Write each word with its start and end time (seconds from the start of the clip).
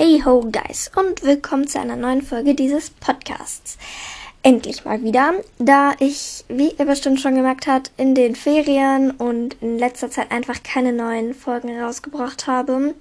Hey 0.00 0.22
ho, 0.24 0.42
Guys, 0.52 0.92
und 0.94 1.24
willkommen 1.24 1.66
zu 1.66 1.80
einer 1.80 1.96
neuen 1.96 2.22
Folge 2.22 2.54
dieses 2.54 2.90
Podcasts. 2.90 3.78
Endlich 4.44 4.84
mal 4.84 5.02
wieder, 5.02 5.34
da 5.58 5.92
ich, 5.98 6.44
wie 6.46 6.70
ihr 6.70 6.84
bestimmt 6.84 7.18
schon 7.18 7.34
gemerkt 7.34 7.66
habt, 7.66 7.90
in 7.96 8.14
den 8.14 8.36
Ferien 8.36 9.10
und 9.10 9.56
in 9.60 9.76
letzter 9.76 10.08
Zeit 10.08 10.30
einfach 10.30 10.62
keine 10.62 10.92
neuen 10.92 11.34
Folgen 11.34 11.80
rausgebracht 11.80 12.46
habe. 12.46 12.94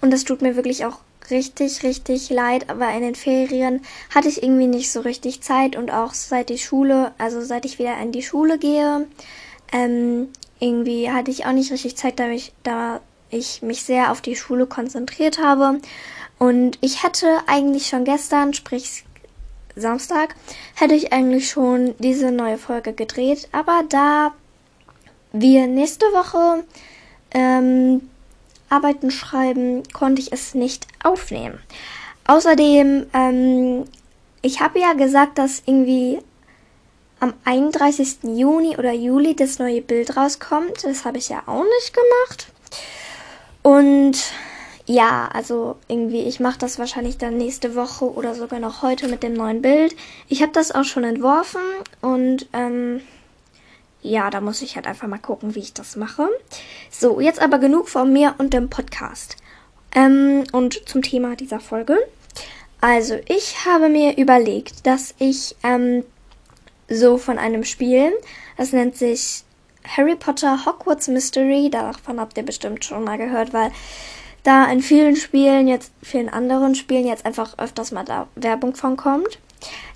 Und 0.00 0.12
das 0.12 0.22
tut 0.22 0.42
mir 0.42 0.54
wirklich 0.54 0.86
auch 0.86 0.98
richtig, 1.28 1.82
richtig 1.82 2.30
leid, 2.30 2.70
aber 2.70 2.88
in 2.92 3.02
den 3.02 3.16
Ferien 3.16 3.80
hatte 4.14 4.28
ich 4.28 4.40
irgendwie 4.40 4.68
nicht 4.68 4.92
so 4.92 5.00
richtig 5.00 5.40
Zeit 5.40 5.74
und 5.74 5.90
auch 5.90 6.14
seit 6.14 6.50
die 6.50 6.58
Schule, 6.58 7.10
also 7.18 7.40
seit 7.40 7.64
ich 7.64 7.80
wieder 7.80 7.98
in 7.98 8.12
die 8.12 8.22
Schule 8.22 8.58
gehe, 8.60 9.08
ähm, 9.72 10.28
irgendwie 10.60 11.10
hatte 11.10 11.32
ich 11.32 11.46
auch 11.46 11.52
nicht 11.52 11.72
richtig 11.72 11.96
Zeit, 11.96 12.20
da 12.20 12.28
ich, 12.28 12.52
da 12.62 13.00
ich 13.30 13.62
mich 13.62 13.82
sehr 13.82 14.12
auf 14.12 14.20
die 14.20 14.36
Schule 14.36 14.66
konzentriert 14.66 15.38
habe. 15.42 15.80
Und 16.38 16.78
ich 16.80 17.02
hätte 17.02 17.40
eigentlich 17.46 17.86
schon 17.86 18.04
gestern, 18.04 18.54
sprich 18.54 19.04
Samstag, 19.76 20.34
hätte 20.74 20.94
ich 20.94 21.12
eigentlich 21.12 21.48
schon 21.48 21.94
diese 21.98 22.30
neue 22.30 22.58
Folge 22.58 22.92
gedreht. 22.92 23.48
Aber 23.52 23.82
da 23.88 24.32
wir 25.32 25.66
nächste 25.66 26.06
Woche 26.06 26.64
ähm, 27.32 28.08
Arbeiten 28.68 29.10
schreiben, 29.10 29.82
konnte 29.92 30.22
ich 30.22 30.32
es 30.32 30.54
nicht 30.54 30.86
aufnehmen. 31.02 31.58
Außerdem, 32.26 33.06
ähm, 33.12 33.84
ich 34.42 34.60
habe 34.60 34.80
ja 34.80 34.92
gesagt, 34.92 35.38
dass 35.38 35.62
irgendwie 35.66 36.20
am 37.20 37.34
31. 37.44 38.18
Juni 38.22 38.76
oder 38.76 38.92
Juli 38.92 39.34
das 39.34 39.58
neue 39.58 39.80
Bild 39.80 40.16
rauskommt. 40.16 40.84
Das 40.84 41.04
habe 41.04 41.18
ich 41.18 41.28
ja 41.28 41.42
auch 41.46 41.64
nicht 41.64 41.94
gemacht. 41.94 42.46
Und 43.62 44.18
ja, 44.86 45.28
also 45.32 45.76
irgendwie, 45.88 46.22
ich 46.22 46.40
mache 46.40 46.58
das 46.58 46.78
wahrscheinlich 46.78 47.16
dann 47.16 47.38
nächste 47.38 47.74
Woche 47.74 48.04
oder 48.12 48.34
sogar 48.34 48.60
noch 48.60 48.82
heute 48.82 49.08
mit 49.08 49.22
dem 49.22 49.32
neuen 49.32 49.62
Bild. 49.62 49.96
Ich 50.28 50.42
habe 50.42 50.52
das 50.52 50.72
auch 50.72 50.84
schon 50.84 51.04
entworfen 51.04 51.60
und 52.02 52.46
ähm, 52.52 53.00
ja, 54.02 54.28
da 54.28 54.42
muss 54.42 54.60
ich 54.60 54.76
halt 54.76 54.86
einfach 54.86 55.08
mal 55.08 55.18
gucken, 55.18 55.54
wie 55.54 55.60
ich 55.60 55.72
das 55.72 55.96
mache. 55.96 56.28
So, 56.90 57.20
jetzt 57.20 57.40
aber 57.40 57.58
genug 57.58 57.88
von 57.88 58.12
mir 58.12 58.34
und 58.36 58.52
dem 58.52 58.68
Podcast. 58.68 59.36
Ähm, 59.94 60.44
und 60.52 60.86
zum 60.86 61.00
Thema 61.00 61.36
dieser 61.36 61.60
Folge. 61.60 61.96
Also, 62.82 63.18
ich 63.26 63.64
habe 63.64 63.88
mir 63.88 64.18
überlegt, 64.18 64.86
dass 64.86 65.14
ich 65.18 65.56
ähm, 65.62 66.04
so 66.90 67.16
von 67.16 67.38
einem 67.38 67.64
Spiel, 67.64 68.12
das 68.58 68.72
nennt 68.72 68.96
sich 68.96 69.44
Harry 69.86 70.16
Potter 70.16 70.66
Hogwarts 70.66 71.08
Mystery, 71.08 71.70
davon 71.70 72.20
habt 72.20 72.36
ihr 72.36 72.44
bestimmt 72.44 72.84
schon 72.84 73.04
mal 73.04 73.16
gehört, 73.16 73.54
weil 73.54 73.70
da 74.44 74.66
in 74.66 74.80
vielen 74.80 75.16
Spielen, 75.16 75.66
jetzt 75.66 75.92
vielen 76.02 76.28
anderen 76.28 76.74
Spielen 76.74 77.06
jetzt 77.06 77.26
einfach 77.26 77.58
öfters 77.58 77.90
mal 77.90 78.04
da 78.04 78.28
Werbung 78.36 78.76
von 78.76 78.96
kommt. 78.96 79.38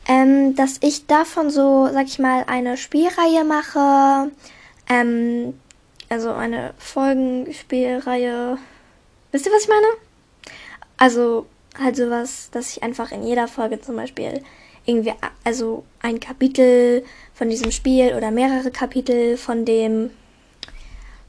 Ähm, 0.08 0.56
dass 0.56 0.78
ich 0.80 1.06
davon 1.06 1.50
so, 1.50 1.88
sag 1.92 2.06
ich 2.06 2.18
mal, 2.18 2.44
eine 2.46 2.78
Spielreihe 2.78 3.44
mache, 3.44 4.30
ähm, 4.88 5.54
also 6.08 6.32
eine 6.32 6.72
Folgenspielreihe. 6.78 8.56
Wisst 9.30 9.46
ihr, 9.46 9.52
was 9.52 9.62
ich 9.62 9.69
meine? 9.69 9.86
Also 10.96 11.46
halt 11.78 11.96
sowas, 11.96 12.48
dass 12.50 12.74
ich 12.74 12.82
einfach 12.82 13.12
in 13.12 13.22
jeder 13.22 13.48
Folge 13.48 13.80
zum 13.80 13.96
Beispiel 13.96 14.42
irgendwie, 14.86 15.12
also 15.44 15.84
ein 16.00 16.19
Kapitel 16.19 17.04
von 17.34 17.50
diesem 17.50 17.70
Spiel 17.70 18.14
oder 18.14 18.30
mehrere 18.30 18.70
Kapitel 18.70 19.36
von 19.36 19.66
dem 19.66 20.10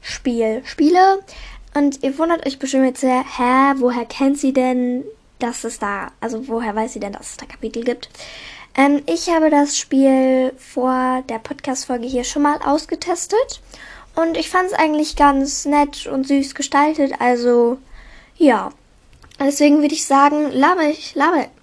Spiel 0.00 0.62
spiele. 0.64 1.20
Und 1.74 2.02
ihr 2.02 2.18
wundert 2.18 2.46
euch 2.46 2.58
bestimmt 2.58 2.86
jetzt 2.86 3.00
sehr, 3.00 3.20
hä, 3.20 3.74
woher 3.76 4.04
kennt 4.04 4.38
sie 4.38 4.52
denn, 4.52 5.04
dass 5.38 5.64
es 5.64 5.78
da, 5.78 6.08
also 6.20 6.48
woher 6.48 6.74
weiß 6.74 6.94
sie 6.94 7.00
denn, 7.00 7.12
dass 7.12 7.30
es 7.30 7.36
da 7.36 7.46
Kapitel 7.46 7.84
gibt? 7.84 8.08
Ähm, 8.76 9.02
ich 9.06 9.28
habe 9.28 9.50
das 9.50 9.78
Spiel 9.78 10.52
vor 10.58 11.22
der 11.28 11.38
Podcast-Folge 11.38 12.06
hier 12.06 12.24
schon 12.24 12.42
mal 12.42 12.58
ausgetestet. 12.64 13.60
Und 14.16 14.36
ich 14.36 14.50
fand 14.50 14.66
es 14.66 14.72
eigentlich 14.72 15.16
ganz 15.16 15.64
nett 15.64 16.06
und 16.06 16.26
süß 16.26 16.54
gestaltet. 16.54 17.14
Also, 17.20 17.78
ja. 18.36 18.70
Deswegen 19.38 19.80
würde 19.80 19.94
ich 19.94 20.04
sagen, 20.04 20.50
laber 20.52 20.82
ich, 20.82 21.14
laber, 21.14 21.46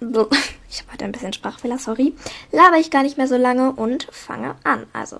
ich 0.70 0.80
habe 0.80 0.92
heute 0.92 1.04
ein 1.04 1.12
bisschen 1.12 1.32
Sprachfehler, 1.32 1.78
sorry, 1.78 2.14
laber 2.50 2.76
ich 2.78 2.90
gar 2.90 3.02
nicht 3.02 3.18
mehr 3.18 3.28
so 3.28 3.36
lange 3.36 3.72
und 3.72 4.08
fange 4.10 4.56
an. 4.64 4.86
Also, 4.92 5.18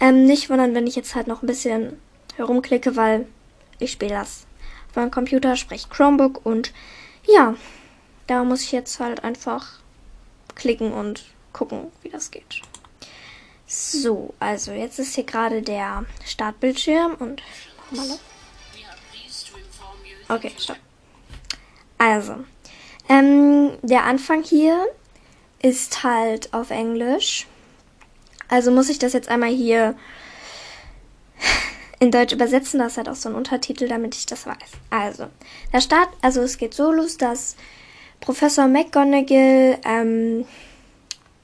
ähm, 0.00 0.24
nicht 0.24 0.50
wundern, 0.50 0.74
wenn 0.74 0.86
ich 0.86 0.94
jetzt 0.94 1.14
halt 1.14 1.26
noch 1.26 1.42
ein 1.42 1.46
bisschen 1.46 1.98
herumklicke, 2.36 2.96
weil 2.96 3.26
ich 3.80 3.92
spiele 3.92 4.14
das 4.14 4.46
auf 4.88 4.96
meinem 4.96 5.10
Computer, 5.10 5.56
sprich 5.56 5.88
Chromebook 5.88 6.44
und 6.44 6.72
ja, 7.26 7.54
da 8.26 8.44
muss 8.44 8.62
ich 8.62 8.72
jetzt 8.72 9.00
halt 9.00 9.24
einfach 9.24 9.80
klicken 10.54 10.92
und 10.92 11.24
gucken, 11.52 11.90
wie 12.02 12.10
das 12.10 12.30
geht. 12.30 12.62
So, 13.66 14.34
also 14.40 14.72
jetzt 14.72 14.98
ist 14.98 15.14
hier 15.14 15.24
gerade 15.24 15.62
der 15.62 16.04
Startbildschirm 16.24 17.14
und 17.14 17.42
Okay, 20.28 20.52
stopp. 20.58 20.76
Also, 21.98 22.36
ähm, 23.08 23.72
der 23.82 24.04
Anfang 24.04 24.44
hier 24.44 24.86
ist 25.60 26.04
halt 26.04 26.54
auf 26.54 26.70
Englisch. 26.70 27.46
Also 28.48 28.70
muss 28.70 28.88
ich 28.88 28.98
das 28.98 29.12
jetzt 29.12 29.28
einmal 29.28 29.50
hier 29.50 29.96
in 32.00 32.10
Deutsch 32.10 32.32
übersetzen. 32.32 32.80
Das 32.80 32.96
hat 32.96 33.08
auch 33.08 33.14
so 33.14 33.28
einen 33.28 33.36
Untertitel, 33.36 33.86
damit 33.86 34.16
ich 34.16 34.26
das 34.26 34.46
weiß. 34.46 34.56
Also, 34.90 35.26
der 35.72 35.80
Start, 35.80 36.08
also 36.20 36.40
es 36.40 36.58
geht 36.58 36.74
so 36.74 36.90
los, 36.90 37.16
dass 37.16 37.56
Professor 38.20 38.66
McGonagall 38.66 39.78
ähm, 39.84 40.44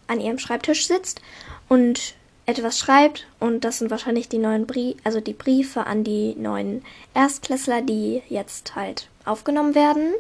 an 0.09 0.21
ihrem 0.21 0.39
Schreibtisch 0.39 0.89
sitzt 0.89 1.21
und 1.69 2.15
etwas 2.47 2.79
schreibt 2.79 3.27
und 3.41 3.65
das 3.65 3.79
sind 3.79 3.91
wahrscheinlich 3.91 4.29
die 4.29 4.39
neuen 4.39 4.67
Briefe, 4.67 4.99
also 5.03 5.21
die 5.21 5.33
Briefe 5.33 5.85
an 5.87 6.05
die 6.05 6.35
neuen 6.37 6.85
Erstklässler, 7.13 7.83
die 7.83 8.23
jetzt 8.29 8.77
halt 8.77 9.09
aufgenommen 9.25 9.75
werden 9.75 10.13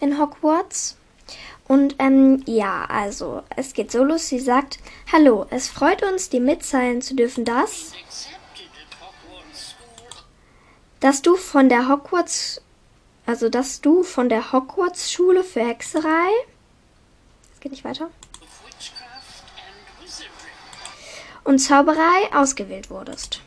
in 0.00 0.18
Hogwarts. 0.18 0.96
Und 1.68 1.96
ähm, 1.98 2.42
ja, 2.46 2.86
also 2.88 3.42
es 3.54 3.74
geht 3.74 3.92
so 3.92 4.02
los. 4.02 4.28
Sie 4.28 4.40
sagt, 4.40 4.80
hallo, 5.12 5.46
es 5.50 5.68
freut 5.68 6.02
uns, 6.02 6.28
dir 6.28 6.40
mitteilen 6.40 7.02
zu 7.02 7.14
dürfen, 7.14 7.44
dass 7.44 7.92
dass 11.00 11.22
du 11.22 11.36
von 11.36 11.68
der 11.68 11.88
Hogwarts, 11.88 12.60
also 13.26 13.48
dass 13.48 13.80
du 13.80 14.02
von 14.02 14.28
der 14.28 14.52
Hogwarts 14.52 15.10
Schule 15.10 15.42
für 15.42 15.60
Hexerei, 15.60 16.30
es 17.54 17.60
geht 17.60 17.72
nicht 17.72 17.84
weiter, 17.84 18.10
und 21.44 21.58
Zauberei 21.58 22.32
ausgewählt 22.32 22.90
wurdest. 22.90 23.40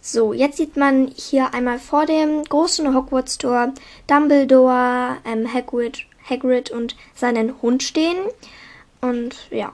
So, 0.00 0.32
jetzt 0.32 0.56
sieht 0.56 0.76
man 0.76 1.12
hier 1.16 1.54
einmal 1.54 1.78
vor 1.78 2.06
dem 2.06 2.42
großen 2.42 2.92
Hogwarts-Tor 2.92 3.72
Dumbledore, 4.08 5.18
ähm, 5.24 5.54
Hagrid, 5.54 6.06
Hagrid 6.28 6.72
und 6.72 6.96
seinen 7.14 7.62
Hund 7.62 7.84
stehen. 7.84 8.18
Und 9.00 9.36
ja. 9.50 9.72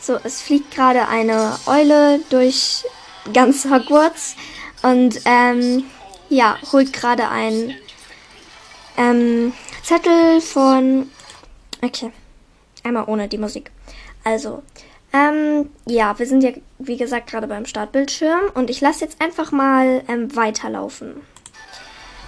So, 0.00 0.18
es 0.24 0.40
fliegt 0.40 0.70
gerade 0.74 1.08
eine 1.08 1.58
Eule 1.66 2.20
durch 2.30 2.86
ganz 3.32 3.64
Hogwarts 3.64 4.36
und 4.82 5.20
ähm, 5.24 5.84
ja, 6.28 6.58
holt 6.72 6.92
gerade 6.92 7.28
ein 7.28 7.74
ähm, 8.96 9.52
Zettel 9.82 10.40
von. 10.40 11.10
Okay, 11.82 12.12
einmal 12.84 13.04
ohne 13.06 13.28
die 13.28 13.38
Musik. 13.38 13.70
Also, 14.24 14.62
ähm, 15.12 15.70
ja, 15.86 16.18
wir 16.18 16.26
sind 16.26 16.42
ja, 16.42 16.50
wie 16.78 16.96
gesagt, 16.96 17.28
gerade 17.30 17.46
beim 17.46 17.66
Startbildschirm 17.66 18.50
und 18.54 18.70
ich 18.70 18.80
lasse 18.80 19.04
jetzt 19.04 19.20
einfach 19.20 19.50
mal 19.50 20.04
ähm, 20.08 20.34
weiterlaufen. 20.36 21.22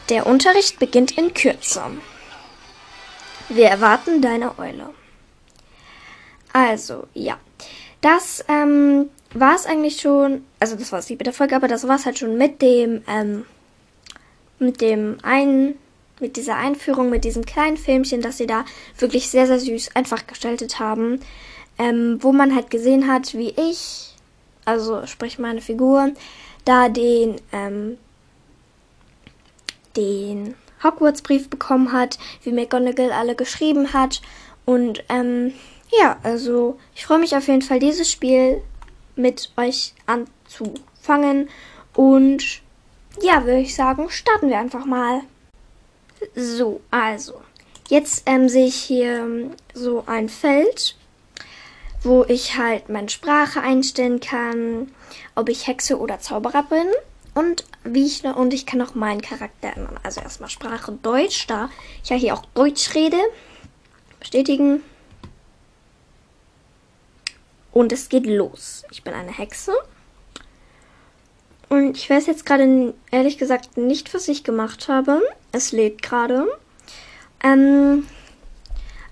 Der 0.09 0.27
Unterricht 0.27 0.79
beginnt 0.79 1.17
in 1.17 1.33
Kürze. 1.33 1.83
Wir 3.49 3.69
erwarten 3.69 4.21
deine 4.21 4.59
Eule. 4.59 4.91
Also, 6.53 7.07
ja. 7.15 7.39
Das 8.01 8.45
ähm, 8.49 9.11
war 9.35 9.55
es 9.55 9.67
eigentlich 9.67 10.01
schon, 10.01 10.45
also 10.61 10.77
das 10.77 10.93
war 10.93 10.99
es 10.99 11.09
nicht 11.09 11.19
mit 11.19 11.27
der 11.27 11.35
Folge, 11.35 11.57
aber 11.57 11.69
das 11.69 11.87
war 11.89 11.97
es 11.97 12.07
halt 12.07 12.19
schon 12.19 12.37
mit 12.37 12.63
dem, 12.63 13.03
ähm, 13.09 13.45
mit 14.59 14.81
dem 14.81 15.19
einen, 15.23 15.77
mit 16.21 16.37
dieser 16.37 16.57
Einführung, 16.57 17.11
mit 17.11 17.25
diesem 17.25 17.45
kleinen 17.45 17.77
Filmchen, 17.77 18.21
das 18.21 18.39
sie 18.39 18.47
da 18.47 18.65
wirklich 18.99 19.29
sehr, 19.29 19.47
sehr 19.47 19.59
süß 19.59 19.97
einfach 19.97 20.27
gestaltet 20.27 20.79
haben 20.79 21.21
ähm, 21.79 22.19
wo 22.23 22.33
man 22.33 22.55
halt 22.55 22.71
gesehen 22.71 23.09
hat, 23.11 23.35
wie 23.35 23.51
ich, 23.51 24.15
also 24.65 25.07
sprich 25.07 25.39
meine 25.39 25.61
Figur, 25.61 26.13
da 26.65 26.89
den, 26.89 27.37
ähm, 27.53 27.99
den 29.97 30.55
Hogwarts-Brief 30.83 31.49
bekommen 31.49 31.93
hat, 31.93 32.19
wie 32.43 32.53
McGonagall 32.53 33.13
alle 33.13 33.35
geschrieben 33.35 33.93
hat. 33.93 34.21
Und 34.65 35.03
ähm, 35.09 35.53
ja, 36.01 36.19
also 36.23 36.79
ich 36.95 37.05
freue 37.05 37.19
mich 37.19 37.37
auf 37.37 37.49
jeden 37.49 37.63
Fall, 37.63 37.79
dieses 37.79 38.11
Spiel 38.11 38.63
mit 39.17 39.53
euch 39.57 39.95
anzufangen. 40.07 41.49
Und 41.95 42.63
ja, 43.21 43.45
würde 43.45 43.61
ich 43.61 43.75
sagen, 43.75 44.09
starten 44.11 44.49
wir 44.49 44.59
einfach 44.59 44.85
mal. 44.85 45.21
So, 46.35 46.81
also. 46.91 47.41
Jetzt 47.89 48.23
ähm, 48.27 48.49
sehe 48.49 48.67
ich 48.67 48.77
hier 48.77 49.19
ähm, 49.19 49.51
so 49.75 50.05
ein 50.07 50.29
Feld, 50.29 50.97
wo 52.03 52.25
ich 52.25 52.57
halt 52.57 52.89
meine 52.89 53.11
Sprache 53.11 53.61
einstellen 53.61 54.21
kann, 54.21 54.93
ob 55.35 55.49
ich 55.49 55.67
Hexe 55.67 55.99
oder 55.99 56.19
Zauberer 56.21 56.63
bin 56.63 56.87
und 57.35 57.65
wie 57.85 58.07
ich 58.07 58.25
und 58.25 58.55
ich 58.55 58.67
kann 58.67 58.81
auch 58.83 58.95
meinen 58.95 59.21
Charakter 59.21 59.77
ändern. 59.77 59.99
Also 60.03 60.21
erstmal 60.21 60.49
Sprache 60.49 60.93
Deutsch, 60.93 61.47
da 61.47 61.71
ich 62.03 62.11
ja 62.11 62.17
hier 62.17 62.35
auch 62.35 62.45
Deutsch 62.55 62.95
rede. 62.95 63.19
Bestätigen. 64.21 64.83
Und 67.73 67.93
es 67.93 68.09
geht 68.09 68.27
los. 68.27 68.85
Ich 68.91 69.03
bin 69.03 69.15
eine 69.15 69.33
Hexe. 69.33 69.73
Und 71.69 71.97
ich 71.97 72.09
weiß 72.09 72.27
jetzt 72.27 72.45
gerade 72.45 72.93
ehrlich 73.11 73.39
gesagt 73.39 73.79
nicht, 73.79 74.13
was 74.13 74.29
ich 74.29 74.45
gemacht 74.45 74.89
habe. 74.89 75.23
Es 75.53 75.73
lädt 75.73 76.03
gerade. 76.03 76.47
Ähm, 77.43 78.07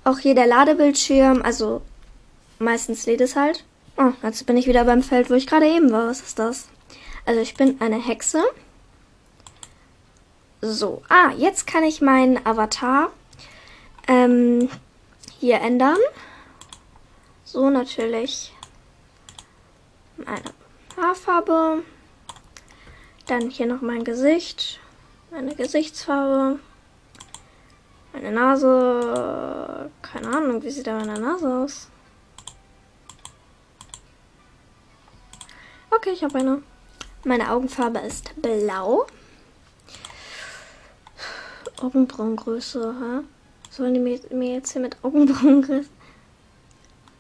auch 0.04 0.18
hier 0.18 0.34
der 0.34 0.46
Ladebildschirm, 0.46 1.42
also 1.42 1.82
meistens 2.58 3.06
lädt 3.06 3.22
es 3.22 3.34
halt. 3.34 3.64
Oh, 3.96 4.12
jetzt 4.22 4.46
bin 4.46 4.56
ich 4.56 4.66
wieder 4.66 4.84
beim 4.84 5.02
Feld, 5.02 5.30
wo 5.30 5.34
ich 5.34 5.46
gerade 5.46 5.66
eben 5.66 5.90
war. 5.90 6.06
Was 6.06 6.20
ist 6.20 6.38
das? 6.38 6.68
Also 7.24 7.40
ich 7.40 7.54
bin 7.54 7.80
eine 7.80 8.02
Hexe. 8.02 8.42
So, 10.60 11.02
ah, 11.08 11.32
jetzt 11.36 11.66
kann 11.66 11.84
ich 11.84 12.02
meinen 12.02 12.44
Avatar 12.44 13.10
ähm, 14.06 14.68
hier 15.38 15.60
ändern. 15.60 15.96
So 17.52 17.68
natürlich 17.68 18.52
meine 20.16 20.52
Haarfarbe. 20.96 21.82
Dann 23.26 23.50
hier 23.50 23.66
noch 23.66 23.80
mein 23.80 24.04
Gesicht, 24.04 24.78
meine 25.32 25.56
Gesichtsfarbe, 25.56 26.60
meine 28.12 28.30
Nase. 28.30 29.90
Keine 30.00 30.28
Ahnung, 30.28 30.62
wie 30.62 30.70
sieht 30.70 30.86
da 30.86 30.96
meine 30.96 31.18
Nase 31.18 31.52
aus? 31.52 31.88
Okay, 35.90 36.10
ich 36.10 36.22
habe 36.22 36.38
eine. 36.38 36.62
Meine 37.24 37.50
Augenfarbe 37.50 37.98
ist 37.98 38.30
blau. 38.40 39.08
Augenbrauengröße, 41.82 42.94
hä? 43.00 43.24
Sollen 43.70 43.94
die 43.94 44.00
mir 44.34 44.54
jetzt 44.54 44.70
hier 44.70 44.82
mit 44.82 45.02
Augenbrauengröße? 45.02 45.90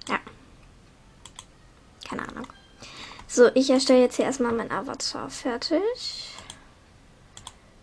Ja. 0.08 0.18
Keine 2.08 2.22
Ahnung. 2.22 2.46
So, 3.32 3.48
ich 3.54 3.70
erstelle 3.70 4.00
jetzt 4.00 4.16
hier 4.16 4.24
erstmal 4.24 4.50
mein 4.50 4.72
Avatar 4.72 5.30
fertig. 5.30 6.34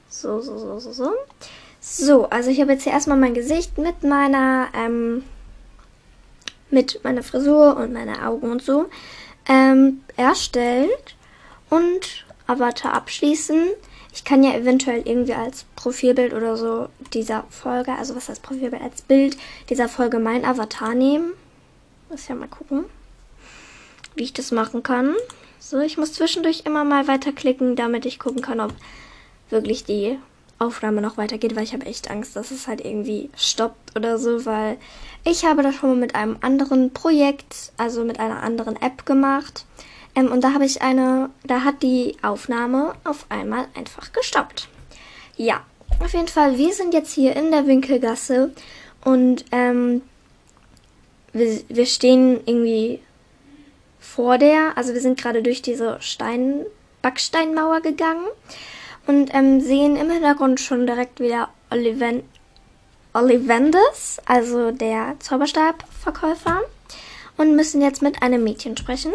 So, 0.10 0.42
so, 0.42 0.58
so, 0.58 0.78
so, 0.78 0.92
so. 0.92 1.14
So, 1.80 2.26
also 2.30 2.50
ich 2.50 2.60
habe 2.60 2.74
jetzt 2.74 2.84
hier 2.84 2.92
erstmal 2.92 3.18
mein 3.18 3.34
Gesicht 3.34 3.78
mit 3.78 4.04
meiner, 4.04 4.68
ähm, 4.74 5.24
mit 6.70 7.02
meiner 7.06 7.24
Frisur 7.24 7.78
und 7.78 7.94
meiner 7.94 8.28
Augen 8.28 8.52
und 8.52 8.62
so 8.62 8.88
ähm, 9.48 10.02
erstellt 10.18 11.16
und 11.70 12.26
Avatar 12.46 12.92
abschließen. 12.92 13.70
Ich 14.14 14.26
kann 14.26 14.44
ja 14.44 14.54
eventuell 14.54 15.08
irgendwie 15.08 15.36
als 15.36 15.64
Profilbild 15.78 16.34
oder 16.34 16.58
so 16.58 16.90
dieser 17.14 17.46
Folge, 17.50 17.94
also 17.94 18.18
was 18.18 18.28
heißt 18.28 18.44
Profilbild, 18.44 18.82
als 18.82 19.02
Bild 19.02 19.38
dieser 19.70 19.88
Folge 19.88 20.20
mein 20.20 20.44
Avatar 20.44 20.94
nehmen. 20.94 21.32
Muss 22.10 22.28
ja 22.28 22.36
mal 22.36 22.50
gucken 22.50 22.84
wie 24.18 24.24
ich 24.24 24.34
das 24.34 24.52
machen 24.52 24.84
kann. 24.84 25.16
So, 25.60 25.80
ich 25.80 25.98
muss 25.98 26.14
zwischendurch 26.14 26.64
immer 26.66 26.84
mal 26.84 27.08
weiterklicken, 27.08 27.76
damit 27.76 28.06
ich 28.06 28.20
gucken 28.20 28.42
kann, 28.42 28.60
ob 28.60 28.74
wirklich 29.50 29.84
die 29.84 30.18
Aufnahme 30.60 31.02
noch 31.02 31.18
weitergeht, 31.18 31.56
weil 31.56 31.64
ich 31.64 31.74
habe 31.74 31.86
echt 31.86 32.10
Angst, 32.10 32.36
dass 32.36 32.52
es 32.52 32.68
halt 32.68 32.84
irgendwie 32.84 33.30
stoppt 33.36 33.96
oder 33.96 34.18
so, 34.18 34.46
weil 34.46 34.78
ich 35.24 35.46
habe 35.46 35.62
das 35.62 35.76
schon 35.76 35.92
mal 35.92 35.98
mit 35.98 36.16
einem 36.16 36.38
anderen 36.42 36.92
Projekt, 36.92 37.72
also 37.78 38.04
mit 38.04 38.20
einer 38.20 38.42
anderen 38.42 38.76
App 38.82 39.06
gemacht. 39.06 39.66
Ähm, 40.16 40.32
und 40.32 40.44
da 40.44 40.54
habe 40.54 40.66
ich 40.66 40.82
eine, 40.82 41.30
da 41.46 41.64
hat 41.64 41.84
die 41.84 42.18
Aufnahme 42.24 42.96
auf 43.04 43.26
einmal 43.30 43.68
einfach 43.76 44.12
gestoppt. 44.14 44.68
Ja, 45.36 45.62
auf 46.00 46.14
jeden 46.14 46.28
Fall, 46.28 46.58
wir 46.58 46.74
sind 46.74 46.94
jetzt 46.94 47.14
hier 47.14 47.36
in 47.36 47.52
der 47.52 47.68
Winkelgasse 47.68 48.52
und 49.04 49.46
ähm, 49.52 50.02
wir, 51.34 51.62
wir 51.70 51.86
stehen 51.86 52.40
irgendwie 52.46 53.00
vor 54.08 54.38
der, 54.38 54.78
also 54.78 54.94
wir 54.94 55.02
sind 55.02 55.20
gerade 55.20 55.44
durch 55.44 55.62
diese 55.62 55.98
Stein, 56.00 56.66
Backsteinmauer 57.02 57.82
gegangen 57.82 58.26
und 59.06 59.34
ähm, 59.34 59.62
sehen 59.62 59.96
im 59.96 60.10
Hintergrund 60.10 60.60
schon 60.60 60.88
direkt 60.88 61.20
wieder 61.20 61.50
Oliven 61.70 62.24
Ollivandes, 63.14 64.18
also 64.26 64.72
der 64.72 65.16
Zauberstabverkäufer, 65.20 66.62
und 67.38 67.56
müssen 67.56 67.82
jetzt 67.82 68.02
mit 68.02 68.22
einem 68.22 68.44
Mädchen 68.44 68.78
sprechen. 68.78 69.14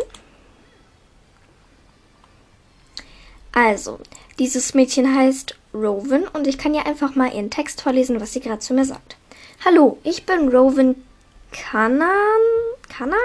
Also, 3.52 3.98
dieses 4.38 4.74
Mädchen 4.74 5.14
heißt 5.16 5.56
Rowan 5.74 6.28
und 6.28 6.46
ich 6.46 6.58
kann 6.58 6.74
ja 6.74 6.82
einfach 6.82 7.14
mal 7.14 7.32
ihren 7.32 7.50
Text 7.50 7.82
vorlesen, 7.82 8.20
was 8.20 8.32
sie 8.32 8.40
gerade 8.40 8.60
zu 8.60 8.74
mir 8.74 8.84
sagt. 8.84 9.16
Hallo, 9.64 9.98
ich 10.04 10.26
bin 10.26 10.48
Rowan 10.48 10.96
Kanan. 11.50 11.98
Kana? 12.88 13.16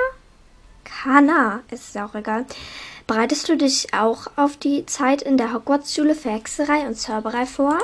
Hannah, 1.04 1.62
ist 1.72 1.96
ja 1.96 2.06
auch 2.06 2.16
egal. 2.16 2.46
Bereitest 3.08 3.48
du 3.48 3.56
dich 3.56 3.94
auch 3.94 4.28
auf 4.36 4.58
die 4.58 4.86
Zeit 4.86 5.22
in 5.22 5.38
der 5.38 5.54
Hogwarts-Schule 5.54 6.16
für 6.16 6.32
Hexerei 6.32 6.86
und 6.88 6.96
Zauberei 6.96 7.46
vor? 7.46 7.80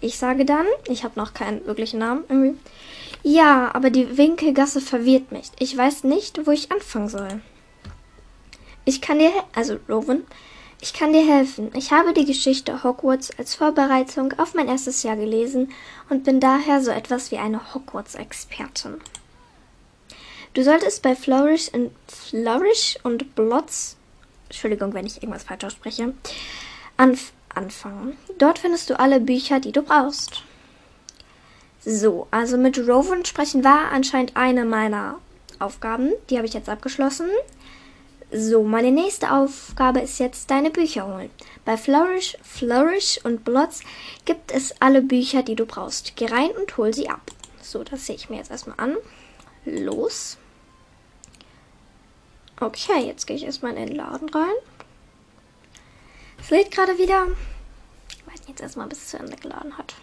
Ich 0.00 0.18
sage 0.18 0.44
dann, 0.44 0.66
ich 0.86 1.02
habe 1.02 1.18
noch 1.18 1.34
keinen 1.34 1.64
wirklichen 1.66 1.98
Namen 1.98 2.24
irgendwie. 2.28 2.58
Ja, 3.22 3.74
aber 3.74 3.90
die 3.90 4.18
Winkelgasse 4.18 4.80
verwirrt 4.80 5.32
mich. 5.32 5.50
Ich 5.58 5.76
weiß 5.76 6.04
nicht, 6.04 6.46
wo 6.46 6.50
ich 6.50 6.70
anfangen 6.70 7.08
soll. 7.08 7.40
Ich 8.84 9.00
kann 9.00 9.18
dir, 9.18 9.32
also 9.54 9.78
Rowan, 9.88 10.24
ich 10.82 10.92
kann 10.92 11.14
dir 11.14 11.26
helfen. 11.26 11.70
Ich 11.74 11.90
habe 11.90 12.12
die 12.12 12.26
Geschichte 12.26 12.84
Hogwarts 12.84 13.30
als 13.38 13.54
Vorbereitung 13.54 14.34
auf 14.36 14.52
mein 14.52 14.68
erstes 14.68 15.02
Jahr 15.02 15.16
gelesen 15.16 15.72
und 16.10 16.24
bin 16.24 16.38
daher 16.38 16.82
so 16.82 16.90
etwas 16.90 17.30
wie 17.30 17.38
eine 17.38 17.74
Hogwarts-Expertin. 17.74 19.00
Du 20.54 20.62
solltest 20.62 21.02
bei 21.02 21.16
Flourish, 21.16 21.68
in 21.68 21.90
Flourish 22.06 22.96
und 23.02 23.34
Blots, 23.34 23.96
Entschuldigung, 24.48 24.94
wenn 24.94 25.04
ich 25.04 25.16
irgendwas 25.16 25.42
falsch 25.42 25.64
ausspreche, 25.64 26.14
anf 26.96 27.32
anfangen. 27.52 28.16
Dort 28.38 28.60
findest 28.60 28.88
du 28.88 28.98
alle 28.98 29.20
Bücher, 29.20 29.58
die 29.58 29.72
du 29.72 29.82
brauchst. 29.82 30.42
So, 31.84 32.28
also 32.30 32.56
mit 32.56 32.78
Rowan 32.78 33.24
sprechen 33.24 33.64
war 33.64 33.90
anscheinend 33.92 34.36
eine 34.36 34.64
meiner 34.64 35.20
Aufgaben. 35.58 36.12
Die 36.30 36.36
habe 36.36 36.46
ich 36.46 36.54
jetzt 36.54 36.68
abgeschlossen. 36.68 37.28
So, 38.32 38.62
meine 38.62 38.90
nächste 38.90 39.32
Aufgabe 39.32 40.00
ist 40.00 40.18
jetzt 40.18 40.50
deine 40.50 40.70
Bücher 40.70 41.06
holen. 41.06 41.30
Bei 41.64 41.76
Flourish, 41.76 42.36
Flourish 42.42 43.20
und 43.24 43.44
Blots 43.44 43.80
gibt 44.24 44.52
es 44.52 44.80
alle 44.80 45.02
Bücher, 45.02 45.42
die 45.42 45.56
du 45.56 45.66
brauchst. 45.66 46.16
Geh 46.16 46.26
rein 46.26 46.50
und 46.50 46.76
hol 46.76 46.94
sie 46.94 47.08
ab. 47.08 47.22
So, 47.60 47.84
das 47.84 48.06
sehe 48.06 48.16
ich 48.16 48.30
mir 48.30 48.36
jetzt 48.36 48.50
erstmal 48.50 48.78
an. 48.78 48.96
Los. 49.64 50.38
Okay, 52.60 53.06
jetzt 53.06 53.26
gehe 53.26 53.36
ich 53.36 53.44
erstmal 53.44 53.76
in 53.76 53.86
den 53.86 53.96
Laden 53.96 54.28
rein. 54.28 54.54
Es 56.38 56.50
lädt 56.50 56.70
gerade 56.70 56.98
wieder. 56.98 57.26
Ich 58.10 58.26
weiß 58.26 58.46
jetzt 58.48 58.60
erstmal, 58.60 58.86
bis 58.86 58.98
es 58.98 59.08
zu 59.08 59.18
Ende 59.18 59.36
geladen 59.36 59.76
hat. 59.76 59.94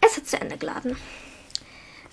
Es 0.00 0.16
hat 0.16 0.26
zu 0.26 0.40
Ende 0.40 0.56
geladen. 0.58 0.96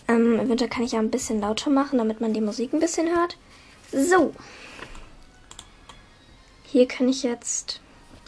Ähm, 0.08 0.40
eventuell 0.40 0.70
kann 0.70 0.84
ich 0.84 0.94
ja 0.94 1.00
ein 1.00 1.12
bisschen 1.12 1.40
lauter 1.40 1.70
machen, 1.70 2.00
damit 2.00 2.22
man 2.22 2.34
die 2.34 2.42
Musik 2.42 2.74
ein 2.74 2.80
bisschen 2.80 3.10
hört. 3.10 3.38
So. 3.92 4.34
Hier 6.63 6.88
kann 6.88 7.10
ich 7.10 7.24
jetzt. 7.24 7.82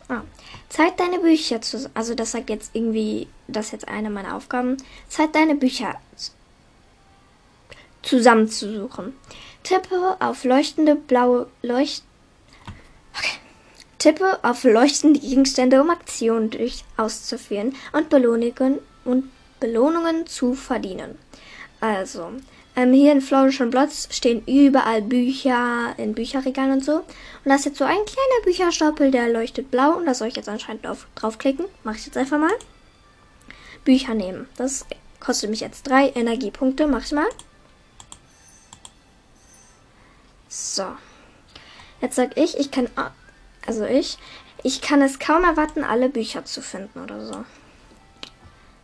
Ah. 0.10 0.22
Zeit 0.70 1.00
deine 1.00 1.20
Bücher 1.20 1.62
zu. 1.62 1.90
Also, 1.94 2.14
das 2.14 2.32
sagt 2.32 2.50
jetzt 2.50 2.72
irgendwie. 2.74 3.28
Das 3.48 3.68
ist 3.68 3.72
jetzt 3.72 3.88
eine 3.88 4.10
meiner 4.10 4.36
Aufgaben. 4.36 4.78
Zeit 5.08 5.34
deine 5.34 5.56
Bücher 5.56 6.00
zusammenzusuchen. 8.04 9.14
Tippe 9.64 10.18
auf 10.20 10.44
leuchtende 10.44 10.96
blaue 10.96 11.48
Leucht 11.62 12.04
okay. 13.18 13.40
Tippe 13.98 14.40
auf 14.44 14.64
leuchtende 14.64 15.20
Gegenstände, 15.20 15.82
um 15.82 15.90
Aktionen 15.90 16.50
durch 16.50 16.84
auszuführen 16.98 17.76
und 17.94 18.10
Belohnungen 18.10 18.80
und 19.06 19.32
Belohnungen 19.60 20.28
zu 20.28 20.54
verdienen. 20.54 21.18
Also, 21.80 22.32
ähm, 22.76 22.92
hier 22.92 23.12
in 23.12 23.22
Flourish 23.22 23.62
und 23.62 23.70
Blots 23.70 24.08
stehen 24.12 24.44
überall 24.48 25.02
Bücher 25.02 25.94
in 25.98 26.16
Bücherregalen 26.16 26.74
und 26.74 26.86
so. 26.86 26.98
Und 26.98 27.06
da 27.46 27.56
ist 27.56 27.66
jetzt 27.66 27.78
so 27.78 27.84
ein 27.84 27.92
kleiner 27.92 28.44
Bücherstapel, 28.46 29.12
der 29.12 29.30
leuchtet 29.30 29.70
blau. 29.70 29.98
Und 29.98 30.06
da 30.06 30.14
soll 30.14 30.30
ich 30.30 30.36
jetzt 30.36 30.50
anscheinend 30.50 30.86
drauf, 30.86 31.08
draufklicken. 31.16 31.66
Mache 31.84 31.98
ich 31.98 32.06
jetzt 32.06 32.18
einfach 32.18 32.40
mal. 32.40 32.52
Bücher 33.86 34.16
nehmen. 34.16 34.48
Das 34.58 34.86
kostet 35.20 35.50
mich 35.50 35.60
jetzt 35.60 35.88
drei 35.88 36.10
Energiepunkte. 36.10 36.88
Mach 36.88 37.06
ich 37.06 37.12
mal. 37.12 37.28
So. 40.54 40.96
Jetzt 42.00 42.16
sag 42.16 42.38
ich, 42.38 42.60
ich 42.60 42.70
kann. 42.70 42.88
Also 43.66 43.86
ich. 43.86 44.20
Ich 44.62 44.82
kann 44.82 45.02
es 45.02 45.18
kaum 45.18 45.44
erwarten, 45.44 45.84
alle 45.84 46.10
Bücher 46.10 46.46
zu 46.46 46.62
finden 46.62 47.02
oder 47.02 47.26
so. 47.26 47.44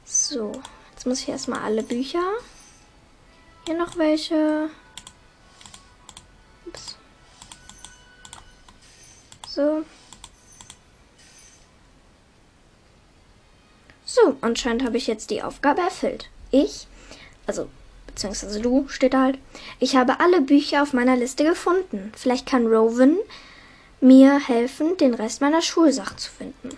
So, 0.04 0.52
jetzt 0.92 1.06
muss 1.06 1.22
ich 1.22 1.30
erstmal 1.30 1.60
alle 1.60 1.84
Bücher. 1.84 2.24
Hier 3.68 3.78
noch 3.78 3.98
welche. 3.98 4.70
Ups. 6.66 6.98
So. 9.48 9.86
So, 14.06 14.38
anscheinend 14.42 14.84
habe 14.84 14.98
ich 14.98 15.06
jetzt 15.06 15.30
die 15.30 15.44
Aufgabe 15.44 15.82
erfüllt. 15.82 16.32
Ich, 16.50 16.88
also 17.46 17.70
beziehungsweise 18.20 18.60
du, 18.60 18.86
steht 18.90 19.14
da 19.14 19.24
halt. 19.24 19.40
Ich 19.80 19.96
habe 19.96 20.20
alle 20.20 20.42
Bücher 20.42 20.84
auf 20.84 20.92
meiner 20.92 21.16
Liste 21.16 21.46
gefunden. 21.46 22.12
Vielleicht 22.18 22.46
kann 22.46 22.68
Rowan 22.68 23.18
mir 24.02 24.46
helfen, 24.46 24.98
den 24.98 25.14
Rest 25.14 25.40
meiner 25.40 25.62
Schulsachen 25.62 26.18
zu 26.18 26.30
finden. 26.30 26.78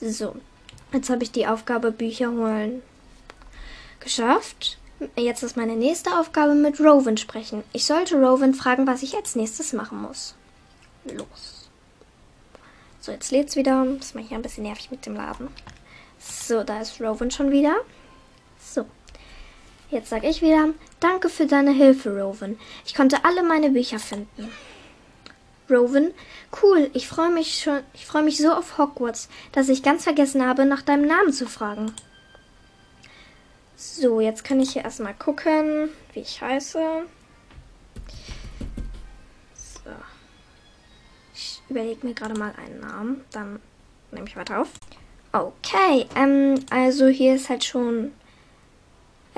So, 0.00 0.36
jetzt 0.92 1.10
habe 1.10 1.24
ich 1.24 1.32
die 1.32 1.48
Aufgabe 1.48 1.90
Bücher 1.90 2.30
holen 2.30 2.82
geschafft. 3.98 4.78
Jetzt 5.16 5.42
ist 5.42 5.56
meine 5.56 5.74
nächste 5.74 6.16
Aufgabe 6.18 6.54
mit 6.54 6.78
Rowan 6.78 7.16
sprechen. 7.16 7.64
Ich 7.72 7.84
sollte 7.84 8.14
Rowan 8.14 8.54
fragen, 8.54 8.86
was 8.86 9.02
ich 9.02 9.16
als 9.16 9.34
nächstes 9.34 9.72
machen 9.72 10.00
muss. 10.00 10.36
Los. 11.04 11.68
So, 13.00 13.10
jetzt 13.10 13.32
lädt's 13.32 13.56
wieder. 13.56 13.84
Das 13.96 14.06
ist 14.06 14.14
manchmal 14.14 14.38
ein 14.38 14.42
bisschen 14.42 14.64
nervig 14.64 14.90
mit 14.92 15.04
dem 15.04 15.16
Laden. 15.16 15.48
So, 16.20 16.62
da 16.62 16.80
ist 16.80 17.00
Rowan 17.00 17.30
schon 17.30 17.50
wieder. 17.50 17.76
Jetzt 19.90 20.10
sage 20.10 20.28
ich 20.28 20.40
wieder, 20.40 20.68
danke 21.00 21.28
für 21.28 21.46
deine 21.46 21.72
Hilfe, 21.72 22.10
Rowan. 22.10 22.56
Ich 22.86 22.94
konnte 22.94 23.24
alle 23.24 23.42
meine 23.42 23.70
Bücher 23.70 23.98
finden. 23.98 24.48
Rowan, 25.68 26.12
cool, 26.62 26.90
ich 26.94 27.08
freue 27.08 27.30
mich 27.30 27.60
schon, 27.60 27.80
ich 27.92 28.06
freue 28.06 28.22
mich 28.22 28.38
so 28.38 28.52
auf 28.52 28.78
Hogwarts, 28.78 29.28
dass 29.50 29.68
ich 29.68 29.82
ganz 29.82 30.04
vergessen 30.04 30.46
habe, 30.46 30.64
nach 30.64 30.82
deinem 30.82 31.06
Namen 31.06 31.32
zu 31.32 31.46
fragen. 31.46 31.92
So, 33.76 34.20
jetzt 34.20 34.44
kann 34.44 34.60
ich 34.60 34.72
hier 34.72 34.84
erstmal 34.84 35.14
gucken, 35.14 35.88
wie 36.12 36.20
ich 36.20 36.40
heiße. 36.40 36.78
So. 39.54 39.90
Ich 41.34 41.62
überlege 41.68 42.06
mir 42.06 42.14
gerade 42.14 42.38
mal 42.38 42.52
einen 42.56 42.80
Namen, 42.80 43.24
dann 43.32 43.60
nehme 44.12 44.28
ich 44.28 44.36
weiter 44.36 44.60
auf. 44.60 44.68
Okay, 45.32 46.06
ähm, 46.16 46.64
also 46.70 47.06
hier 47.06 47.34
ist 47.34 47.48
halt 47.48 47.64
schon 47.64 48.12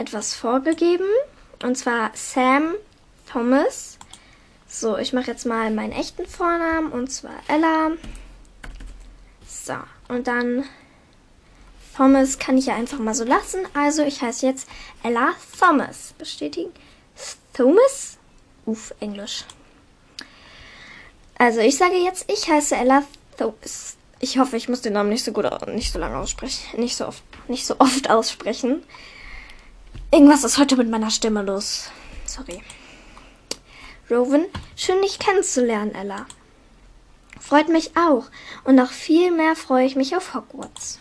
etwas 0.02 0.34
vorgegeben. 0.34 1.06
Und 1.62 1.78
zwar 1.78 2.10
Sam 2.14 2.74
Thomas. 3.30 3.98
So, 4.68 4.98
ich 4.98 5.12
mache 5.12 5.30
jetzt 5.30 5.46
mal 5.46 5.70
meinen 5.70 5.92
echten 5.92 6.26
Vornamen 6.26 6.90
und 6.90 7.10
zwar 7.10 7.36
Ella. 7.48 7.92
So, 9.46 9.74
und 10.08 10.26
dann 10.26 10.64
Thomas 11.96 12.38
kann 12.38 12.58
ich 12.58 12.66
ja 12.66 12.74
einfach 12.74 12.98
mal 12.98 13.14
so 13.14 13.24
lassen. 13.24 13.60
Also 13.74 14.02
ich 14.02 14.22
heiße 14.22 14.46
jetzt 14.46 14.68
Ella 15.02 15.34
Thomas. 15.58 16.14
Bestätigen. 16.18 16.72
Thomas? 17.52 18.18
Uff, 18.66 18.94
Englisch. 18.98 19.44
Also 21.38 21.60
ich 21.60 21.76
sage 21.76 21.96
jetzt, 21.96 22.30
ich 22.32 22.48
heiße 22.48 22.74
Ella 22.74 23.04
Thomas. 23.36 23.96
Ich 24.20 24.38
hoffe, 24.38 24.56
ich 24.56 24.68
muss 24.68 24.80
den 24.80 24.94
Namen 24.94 25.10
nicht 25.10 25.24
so 25.24 25.32
gut, 25.32 25.44
nicht 25.68 25.92
so 25.92 25.98
lange 25.98 26.16
aussprechen, 26.16 26.80
nicht 26.80 26.96
so 26.96 27.06
oft, 27.08 27.22
nicht 27.48 27.66
so 27.66 27.74
oft 27.78 28.08
aussprechen. 28.10 28.82
Irgendwas 30.14 30.44
ist 30.44 30.58
heute 30.58 30.76
mit 30.76 30.90
meiner 30.90 31.10
Stimme 31.10 31.40
los. 31.40 31.90
Sorry. 32.26 32.62
Rowan, 34.10 34.44
schön 34.76 35.00
dich 35.00 35.18
kennenzulernen, 35.18 35.94
Ella. 35.94 36.26
Freut 37.40 37.70
mich 37.70 37.96
auch. 37.96 38.26
Und 38.64 38.74
noch 38.74 38.90
viel 38.90 39.30
mehr 39.30 39.56
freue 39.56 39.86
ich 39.86 39.96
mich 39.96 40.14
auf 40.14 40.34
Hogwarts. 40.34 40.98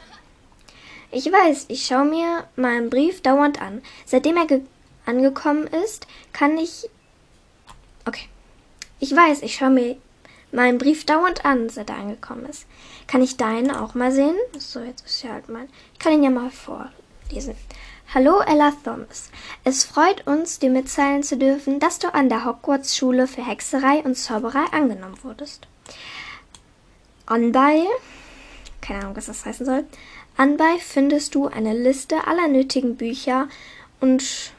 Ich 1.12 1.26
weiß, 1.26 1.66
ich 1.68 1.86
schaue 1.86 2.06
mir 2.06 2.48
meinen 2.56 2.90
Brief 2.90 3.22
dauernd 3.22 3.62
an. 3.62 3.82
Seitdem 4.06 4.38
er 4.38 4.62
angekommen 5.06 5.68
ist, 5.68 6.08
kann 6.32 6.58
ich. 6.58 6.90
Okay. 8.08 8.30
Ich 9.02 9.14
weiß, 9.14 9.42
ich 9.42 9.56
schaue 9.56 9.72
mir 9.72 9.98
meinen 10.54 10.78
Brief 10.78 11.06
dauernd 11.06 11.44
an, 11.44 11.68
seit 11.68 11.90
er 11.90 11.98
angekommen 11.98 12.46
ist. 12.46 12.66
Kann 13.08 13.22
ich 13.22 13.36
deinen 13.36 13.72
auch 13.72 13.94
mal 13.94 14.14
sehen? 14.14 14.38
So, 14.58 14.80
jetzt 14.80 15.06
ist 15.06 15.22
ja 15.24 15.34
halt 15.34 15.50
mein. 15.50 15.68
Ich 15.92 16.00
kann 16.00 16.14
ihn 16.14 16.24
ja 16.24 16.30
mal 16.30 16.50
vorlesen. 16.50 17.58
Hallo 18.14 18.42
Ella 18.42 18.74
Thomas. 18.84 19.32
Es 19.64 19.86
freut 19.86 20.28
uns, 20.28 20.60
dir 20.60 20.70
mitteilen 20.70 21.24
zu 21.24 21.38
dürfen, 21.38 21.80
dass 21.80 21.98
du 21.98 22.14
an 22.14 22.28
der 22.28 22.44
Hogwarts-Schule 22.44 23.26
für 23.26 23.48
Hexerei 23.48 24.00
und 24.00 24.16
Zauberei 24.16 24.66
angenommen 24.74 25.18
wurdest. 25.24 25.66
Anbei, 27.26 27.86
keine 28.82 29.00
Ahnung, 29.00 29.16
was 29.16 29.28
das 29.28 29.46
heißen 29.46 29.66
soll. 29.66 29.86
Anbei 30.36 30.78
findest 30.80 31.36
du 31.36 31.48
eine 31.48 31.74
Liste 31.74 32.28
aller 32.28 32.50
nötigen 32.50 32.98
Bücher 32.98 33.48
und 34.02 34.52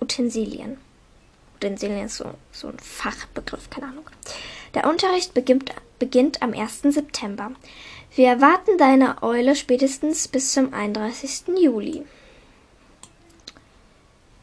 Utensilien. 0.00 0.78
Utensilien 1.58 2.06
ist 2.06 2.16
so, 2.16 2.34
so 2.50 2.66
ein 2.66 2.78
Fachbegriff, 2.80 3.70
keine 3.70 3.86
Ahnung. 3.86 4.10
Der 4.74 4.88
Unterricht 4.90 5.32
beginnt, 5.32 5.72
beginnt 6.00 6.42
am 6.42 6.54
1. 6.54 6.82
September. 6.82 7.52
Wir 8.16 8.26
erwarten 8.26 8.78
deine 8.78 9.22
Eule 9.22 9.54
spätestens 9.54 10.26
bis 10.26 10.54
zum 10.54 10.74
31. 10.74 11.56
Juli. 11.62 12.04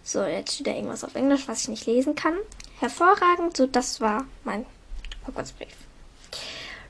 So, 0.07 0.23
jetzt 0.23 0.53
steht 0.53 0.67
da 0.67 0.71
irgendwas 0.71 1.03
auf 1.03 1.15
Englisch, 1.15 1.47
was 1.47 1.63
ich 1.63 1.69
nicht 1.69 1.87
lesen 1.87 2.13
kann. 2.13 2.35
Hervorragend, 2.79 3.57
so 3.57 3.65
das 3.65 3.99
war 3.99 4.27
mein 4.43 4.63
Hogwarts-Brief. 5.25 5.73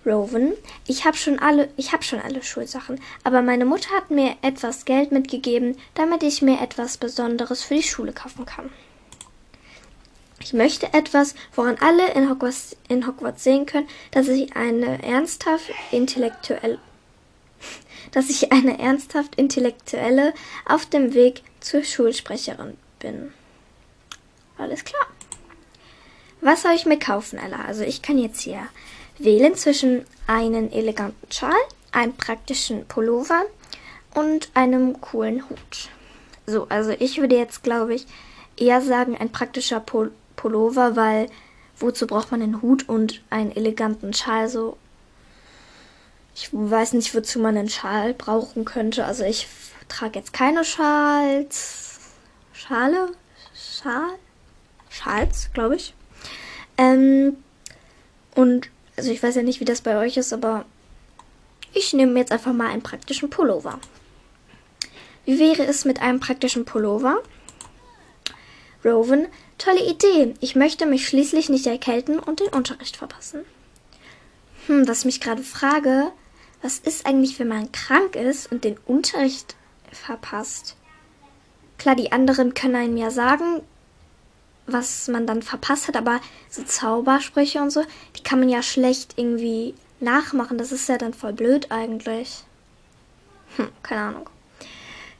Rowan, 0.05 0.51
ich 0.85 1.05
habe 1.05 1.15
schon 1.15 1.39
alle, 1.39 1.69
ich 1.77 1.93
habe 1.93 2.03
schon 2.03 2.19
alle 2.19 2.43
Schulsachen, 2.43 2.99
aber 3.23 3.41
meine 3.41 3.63
Mutter 3.63 3.89
hat 3.95 4.11
mir 4.11 4.35
etwas 4.41 4.83
Geld 4.83 5.13
mitgegeben, 5.13 5.77
damit 5.93 6.23
ich 6.23 6.41
mir 6.41 6.59
etwas 6.59 6.97
Besonderes 6.97 7.63
für 7.63 7.75
die 7.75 7.83
Schule 7.83 8.11
kaufen 8.11 8.45
kann. 8.45 8.69
Ich 10.41 10.51
möchte 10.51 10.93
etwas, 10.93 11.35
woran 11.55 11.77
alle 11.79 12.11
in 12.11 12.29
Hogwarts, 12.29 12.75
in 12.89 13.07
Hogwarts 13.07 13.45
sehen 13.45 13.65
können, 13.65 13.87
dass 14.11 14.27
ich 14.27 14.57
eine 14.57 15.01
ernsthaft 15.01 15.71
intellektuelle, 15.91 16.79
dass 18.11 18.29
ich 18.29 18.51
eine 18.51 18.77
ernsthaft 18.77 19.35
intellektuelle 19.35 20.33
auf 20.65 20.85
dem 20.85 21.13
Weg 21.13 21.43
zur 21.61 21.85
Schulsprecherin 21.85 22.77
bin. 22.99 23.33
Alles 24.57 24.83
klar. 24.83 25.05
Was 26.41 26.61
soll 26.61 26.73
ich 26.73 26.85
mir 26.85 26.99
kaufen, 26.99 27.39
Ella? 27.39 27.65
Also 27.65 27.83
ich 27.83 28.01
kann 28.01 28.17
jetzt 28.17 28.41
hier 28.41 28.67
wählen 29.17 29.55
zwischen 29.55 30.05
einem 30.27 30.69
eleganten 30.71 31.31
Schal, 31.31 31.55
einem 31.91 32.13
praktischen 32.13 32.85
Pullover 32.87 33.43
und 34.13 34.49
einem 34.53 34.99
coolen 35.01 35.49
Hut. 35.49 35.89
So, 36.45 36.67
also 36.69 36.91
ich 36.91 37.19
würde 37.19 37.37
jetzt, 37.37 37.63
glaube 37.63 37.95
ich, 37.95 38.05
eher 38.57 38.81
sagen 38.81 39.17
ein 39.17 39.31
praktischer 39.31 39.79
Pul 39.79 40.11
Pullover, 40.35 40.95
weil 40.95 41.29
wozu 41.79 42.07
braucht 42.07 42.31
man 42.31 42.41
einen 42.41 42.61
Hut 42.61 42.87
und 42.87 43.21
einen 43.29 43.55
eleganten 43.55 44.13
Schal? 44.13 44.49
So, 44.49 44.77
ich 46.35 46.49
weiß 46.51 46.93
nicht, 46.93 47.15
wozu 47.15 47.39
man 47.39 47.57
einen 47.57 47.69
Schal 47.69 48.13
brauchen 48.13 48.65
könnte. 48.65 49.05
Also 49.05 49.23
ich 49.23 49.47
trage 49.87 50.19
jetzt 50.19 50.33
keine 50.33 50.65
Schals. 50.65 51.84
Schale, 52.55 53.11
Schal, 53.53 54.17
Schals, 54.89 55.49
glaube 55.53 55.75
ich. 55.75 55.93
Ähm, 56.77 57.37
und 58.33 58.69
also 58.95 59.11
ich 59.11 59.21
weiß 59.21 59.35
ja 59.35 59.43
nicht, 59.43 59.59
wie 59.59 59.65
das 59.65 59.81
bei 59.81 59.97
euch 59.97 60.17
ist, 60.17 60.31
aber 60.31 60.65
ich 61.73 61.93
nehme 61.93 62.17
jetzt 62.17 62.31
einfach 62.31 62.53
mal 62.53 62.69
einen 62.69 62.81
praktischen 62.81 63.29
Pullover. 63.29 63.79
Wie 65.25 65.39
wäre 65.39 65.65
es 65.65 65.83
mit 65.85 66.01
einem 66.01 66.19
praktischen 66.19 66.65
Pullover? 66.65 67.21
Rowan, 68.85 69.27
tolle 69.57 69.83
Idee. 69.83 70.35
Ich 70.39 70.55
möchte 70.55 70.85
mich 70.85 71.07
schließlich 71.07 71.49
nicht 71.49 71.65
erkälten 71.67 72.19
und 72.19 72.39
den 72.39 72.49
Unterricht 72.49 72.97
verpassen. 72.97 73.43
Hm, 74.67 74.87
was 74.87 75.03
mich 75.03 75.19
gerade 75.19 75.43
frage, 75.43 76.11
was 76.61 76.79
ist 76.79 77.05
eigentlich, 77.05 77.37
wenn 77.39 77.47
man 77.47 77.71
krank 77.71 78.15
ist 78.15 78.51
und 78.51 78.63
den 78.63 78.77
Unterricht 78.85 79.55
verpasst? 79.91 80.77
Klar, 81.77 81.95
die 81.95 82.11
anderen 82.11 82.53
können 82.53 82.75
einem 82.75 82.97
ja 82.97 83.11
sagen, 83.11 83.61
was 84.67 85.07
man 85.07 85.27
dann 85.27 85.41
verpasst 85.41 85.87
hat, 85.87 85.95
aber 85.95 86.19
so 86.49 86.63
Zaubersprüche 86.63 87.61
und 87.61 87.69
so, 87.69 87.83
die 88.17 88.23
kann 88.23 88.39
man 88.39 88.49
ja 88.49 88.63
schlecht 88.63 89.13
irgendwie 89.17 89.75
nachmachen. 89.99 90.57
Das 90.57 90.71
ist 90.71 90.89
ja 90.89 90.97
dann 90.97 91.13
voll 91.13 91.33
blöd 91.33 91.71
eigentlich. 91.71 92.43
Hm, 93.57 93.69
keine 93.83 94.01
Ahnung. 94.01 94.29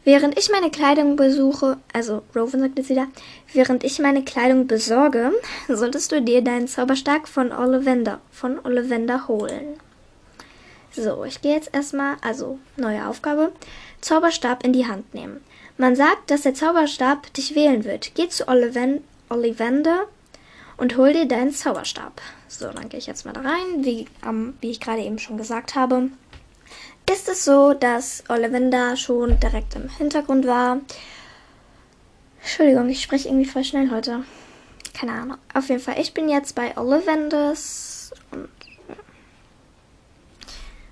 Während 0.04 0.38
ich 0.38 0.52
meine 0.52 0.70
Kleidung 0.70 1.16
besuche, 1.16 1.78
also 1.92 2.22
Rowan 2.36 2.60
sagt 2.60 2.78
jetzt 2.78 2.90
wieder, 2.90 3.08
während 3.54 3.84
ich 3.84 3.98
meine 3.98 4.24
Kleidung 4.24 4.68
besorge, 4.68 5.32
solltest 5.68 6.12
du 6.12 6.22
dir 6.22 6.44
deinen 6.44 6.68
Zauberstab 6.68 7.28
von 7.28 7.52
Ollivander, 7.52 8.22
von 8.32 8.60
Ollivander 8.64 9.28
holen. 9.28 9.80
So, 10.92 11.26
ich 11.26 11.42
gehe 11.42 11.56
jetzt 11.56 11.74
erstmal, 11.74 12.18
also 12.22 12.60
neue 12.78 13.08
Aufgabe, 13.08 13.52
Zauberstab 14.00 14.64
in 14.64 14.74
die 14.74 14.86
Hand 14.86 15.14
nehmen. 15.16 15.42
Man 15.78 15.96
sagt, 15.96 16.32
dass 16.32 16.44
der 16.44 16.54
Zauberstab 16.54 17.34
dich 17.34 17.56
wählen 17.56 17.84
wird. 17.84 18.16
Geh 18.16 18.30
zu 18.30 18.48
Ollivander 18.48 20.08
und 20.78 20.96
hol 20.98 21.14
dir 21.14 21.28
deinen 21.28 21.52
Zauberstab. 21.52 22.22
So, 22.48 22.70
dann 22.72 22.90
gehe 22.90 23.00
ich 23.00 23.08
jetzt 23.08 23.26
mal 23.26 23.34
da 23.34 23.42
rein. 23.42 23.84
Wie, 23.84 24.08
ähm, 24.26 24.58
wie 24.62 24.72
ich 24.72 24.80
gerade 24.80 25.02
eben 25.02 25.20
schon 25.20 25.38
gesagt 25.38 25.76
habe, 25.76 26.10
ist 27.12 27.28
es 27.28 27.44
so, 27.46 27.74
dass 27.74 28.24
Ollivander 28.30 28.96
schon 28.96 29.40
direkt 29.40 29.76
im 29.76 29.90
Hintergrund 29.90 30.48
war. 30.48 30.80
Entschuldigung, 32.42 32.90
ich 32.90 33.02
spreche 33.02 33.28
irgendwie 33.28 33.50
voll 33.50 33.64
schnell 33.64 33.92
heute. 33.92 34.24
Keine 34.94 35.12
Ahnung. 35.12 35.38
Auf 35.54 35.68
jeden 35.68 35.82
Fall, 35.82 36.00
ich 36.00 36.14
bin 36.14 36.30
jetzt 36.30 36.56
bei 36.56 36.78
Ollivanders 36.78 38.14
und. 38.32 38.50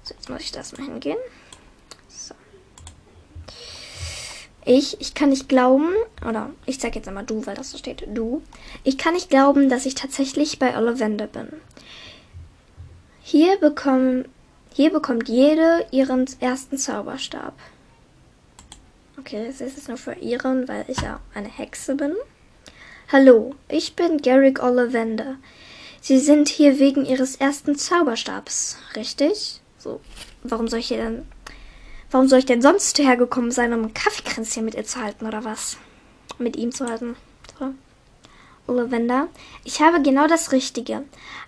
So, 0.04 0.14
jetzt 0.14 0.30
muss 0.30 0.42
ich 0.42 0.52
das 0.52 0.78
mal 0.78 0.86
hingehen. 0.86 1.18
So. 2.10 2.36
Ich, 4.66 5.00
ich 5.02 5.14
kann 5.14 5.30
nicht 5.30 5.50
glauben, 5.50 5.90
oder 6.28 6.52
ich 6.66 6.80
sag 6.80 6.96
jetzt 6.96 7.08
einmal 7.08 7.26
du, 7.26 7.46
weil 7.46 7.56
das 7.56 7.72
so 7.72 7.78
steht, 7.78 8.08
du. 8.14 8.42
Ich 8.84 8.98
kann 8.98 9.14
nicht 9.14 9.30
glauben, 9.30 9.70
dass 9.70 9.86
ich 9.86 9.96
tatsächlich 9.96 10.60
bei 10.60 10.78
Ollivander 10.78 11.28
bin. 11.28 11.50
Hier 13.22 13.58
bekommen, 13.58 14.26
hier 14.74 14.92
bekommt 14.92 15.28
jede 15.28 15.86
ihren 15.92 16.26
ersten 16.40 16.78
Zauberstab. 16.78 17.54
Okay, 19.18 19.46
das 19.46 19.62
ist 19.62 19.78
jetzt 19.78 19.88
nur 19.88 19.98
für 19.98 20.14
ihren, 20.14 20.68
weil 20.68 20.86
ich 20.88 21.02
ja 21.02 21.20
eine 21.34 21.50
Hexe 21.50 21.96
bin. 21.96 22.14
Hallo, 23.12 23.56
ich 23.70 23.96
bin 23.96 24.18
Garrick 24.18 24.64
Ollivander. 24.64 25.36
Sie 26.02 26.20
sind 26.20 26.50
hier 26.50 26.80
wegen 26.80 27.06
Ihres 27.06 27.38
ersten 27.38 27.78
Zauberstabs, 27.78 28.78
richtig? 28.96 29.62
So, 29.78 30.02
warum 30.44 30.68
soll 30.68 30.80
ich 30.80 30.88
hier 30.88 30.98
denn 30.98 31.26
Warum 32.14 32.28
soll 32.28 32.38
ich 32.38 32.46
denn 32.46 32.62
sonst 32.62 33.00
hergekommen 33.00 33.50
sein, 33.50 33.74
um 33.74 33.86
ein 33.86 33.94
Kaffeekränzchen 33.96 34.64
mit 34.64 34.76
ihr 34.76 34.86
zu 34.86 35.02
halten 35.02 35.26
oder 35.26 35.46
was? 35.46 35.78
Mit 36.38 36.56
ihm 36.56 36.72
zu 36.72 36.86
halten. 36.86 37.16
So. 37.58 37.74
Lavender. 38.72 39.30
Ich 39.64 39.82
habe 39.82 40.00
genau 40.00 40.28
das 40.28 40.52
Richtige. 40.52 41.06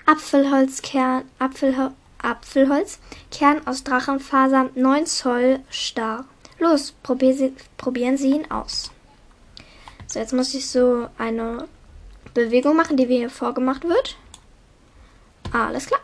Apfelholzkern, 0.08 1.26
Apfelho 1.38 1.92
Apfelholz, 2.18 2.98
Kern 3.30 3.68
aus 3.68 3.84
Drachenfaser, 3.84 4.72
9 4.74 5.06
Zoll 5.06 5.60
starr. 5.70 6.26
Los, 6.58 6.94
probier 7.04 7.36
Sie, 7.36 7.54
probieren 7.78 8.18
Sie 8.18 8.32
ihn 8.32 8.50
aus. 8.50 8.90
So, 10.08 10.18
jetzt 10.18 10.34
muss 10.34 10.56
ich 10.56 10.68
so 10.68 11.08
eine 11.20 11.68
Bewegung 12.34 12.76
machen, 12.76 12.98
die 12.98 13.06
mir 13.06 13.20
hier 13.20 13.30
vorgemacht 13.30 13.84
wird. 13.84 14.18
Alles 15.54 15.86
klar. 15.86 16.02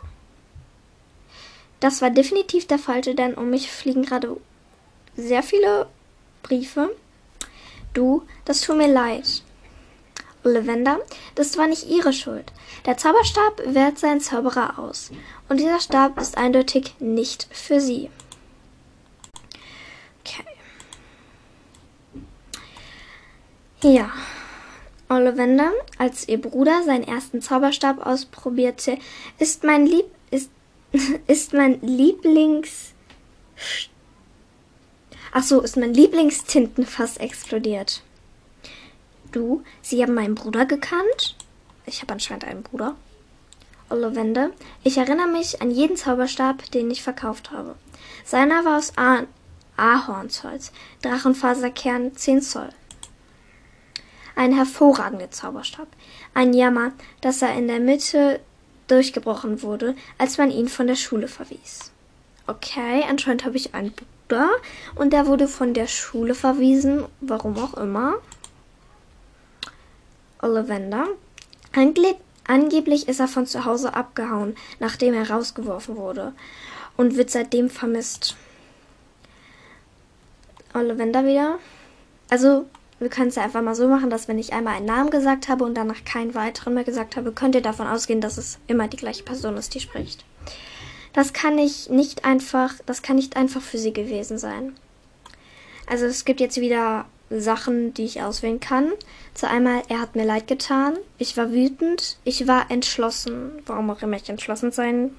Das 1.80 2.00
war 2.00 2.10
definitiv 2.10 2.68
der 2.68 2.78
falsche, 2.78 3.16
denn 3.16 3.34
um 3.34 3.50
mich 3.50 3.68
fliegen 3.68 4.04
gerade 4.04 4.36
sehr 5.16 5.42
viele 5.42 5.86
Briefe. 6.42 6.94
Du, 7.94 8.22
das 8.44 8.60
tut 8.60 8.76
mir 8.76 8.88
leid. 8.88 9.42
Lavender, 10.44 11.00
das 11.34 11.56
war 11.56 11.68
nicht 11.68 11.88
ihre 11.88 12.12
Schuld. 12.12 12.52
Der 12.84 12.96
Zauberstab 12.96 13.62
wehrt 13.66 13.98
seinen 13.98 14.20
Zauberer 14.20 14.78
aus. 14.78 15.10
Und 15.48 15.60
dieser 15.60 15.80
Stab 15.80 16.20
ist 16.20 16.36
eindeutig 16.36 16.94
nicht 16.98 17.46
für 17.52 17.80
sie. 17.80 18.10
Okay. 20.24 20.44
Ja. 23.82 24.10
Ollivander, 25.08 25.72
als 25.98 26.26
ihr 26.26 26.40
Bruder 26.40 26.82
seinen 26.84 27.04
ersten 27.04 27.42
Zauberstab 27.42 28.04
ausprobierte, 28.04 28.98
ist 29.38 29.62
mein 29.62 29.86
Lieb 29.86 30.06
ist, 30.30 30.50
ist 31.26 31.52
mein 31.52 31.80
Lieblings 31.82 32.94
Ach 35.34 35.42
so, 35.42 35.62
ist 35.62 35.78
mein 35.78 35.94
Lieblingstintenfass 35.94 37.16
explodiert. 37.16 38.02
Du, 39.32 39.64
Sie 39.80 40.02
haben 40.02 40.12
meinen 40.12 40.34
Bruder 40.34 40.66
gekannt? 40.66 41.36
Ich 41.86 42.02
habe 42.02 42.12
anscheinend 42.12 42.44
einen 42.44 42.62
Bruder. 42.62 42.96
Ollivander, 43.88 44.50
ich 44.84 44.98
erinnere 44.98 45.28
mich 45.28 45.62
an 45.62 45.70
jeden 45.70 45.96
Zauberstab, 45.96 46.70
den 46.70 46.90
ich 46.90 47.02
verkauft 47.02 47.50
habe. 47.50 47.76
Seiner 48.24 48.64
war 48.66 48.76
aus 48.76 48.92
ah 48.96 49.22
Ahornsholz, 49.78 50.70
Drachenfaserkern 51.00 52.14
10 52.14 52.42
Zoll. 52.42 52.68
Ein 54.36 54.54
hervorragender 54.54 55.30
Zauberstab. 55.30 55.88
Ein 56.34 56.52
Jammer, 56.52 56.92
dass 57.22 57.40
er 57.40 57.54
in 57.54 57.68
der 57.68 57.80
Mitte 57.80 58.40
durchgebrochen 58.86 59.62
wurde, 59.62 59.96
als 60.18 60.36
man 60.36 60.50
ihn 60.50 60.68
von 60.68 60.86
der 60.86 60.96
Schule 60.96 61.28
verwies. 61.28 61.90
Okay, 62.46 63.04
anscheinend 63.08 63.44
habe 63.44 63.56
ich 63.56 63.74
einen 63.74 63.94
Bruder 64.32 64.50
und 64.94 65.12
der 65.12 65.26
wurde 65.26 65.46
von 65.46 65.74
der 65.74 65.86
Schule 65.86 66.34
verwiesen, 66.34 67.04
warum 67.20 67.58
auch 67.58 67.74
immer. 67.74 68.14
Ollivander. 70.40 71.06
Ange 71.74 72.16
angeblich 72.46 73.08
ist 73.08 73.20
er 73.20 73.28
von 73.28 73.46
zu 73.46 73.66
Hause 73.66 73.94
abgehauen, 73.94 74.56
nachdem 74.80 75.14
er 75.14 75.30
rausgeworfen 75.30 75.96
wurde 75.96 76.32
und 76.96 77.16
wird 77.16 77.30
seitdem 77.30 77.68
vermisst. 77.68 78.36
Ollivander 80.74 81.26
wieder. 81.26 81.58
Also, 82.30 82.64
wir 82.98 83.10
können 83.10 83.28
es 83.28 83.34
ja 83.34 83.42
einfach 83.42 83.60
mal 83.60 83.74
so 83.74 83.86
machen, 83.86 84.08
dass 84.08 84.28
wenn 84.28 84.38
ich 84.38 84.54
einmal 84.54 84.76
einen 84.76 84.86
Namen 84.86 85.10
gesagt 85.10 85.48
habe 85.48 85.64
und 85.64 85.74
danach 85.74 86.04
keinen 86.04 86.34
weiteren 86.34 86.72
mehr 86.72 86.84
gesagt 86.84 87.16
habe, 87.16 87.32
könnt 87.32 87.54
ihr 87.54 87.60
davon 87.60 87.86
ausgehen, 87.86 88.22
dass 88.22 88.38
es 88.38 88.58
immer 88.66 88.88
die 88.88 88.96
gleiche 88.96 89.24
Person 89.24 89.58
ist, 89.58 89.74
die 89.74 89.80
spricht. 89.80 90.24
Das 91.12 91.32
kann 91.32 91.58
ich 91.58 91.90
nicht 91.90 92.24
einfach, 92.24 92.74
das 92.86 93.02
kann 93.02 93.16
nicht 93.16 93.36
einfach 93.36 93.60
für 93.60 93.78
sie 93.78 93.92
gewesen 93.92 94.38
sein. 94.38 94.74
Also 95.86 96.06
es 96.06 96.24
gibt 96.24 96.40
jetzt 96.40 96.60
wieder 96.60 97.04
Sachen, 97.28 97.94
die 97.94 98.04
ich 98.04 98.22
auswählen 98.22 98.60
kann. 98.60 98.92
Zu 99.34 99.48
einmal, 99.48 99.82
er 99.88 100.00
hat 100.00 100.16
mir 100.16 100.24
leid 100.24 100.46
getan, 100.46 100.96
ich 101.18 101.36
war 101.36 101.52
wütend, 101.52 102.18
ich 102.24 102.46
war 102.46 102.70
entschlossen, 102.70 103.52
warum 103.66 103.90
auch 103.90 104.02
immer 104.02 104.16
ich 104.16 104.28
entschlossen 104.28 104.72
sein, 104.72 105.10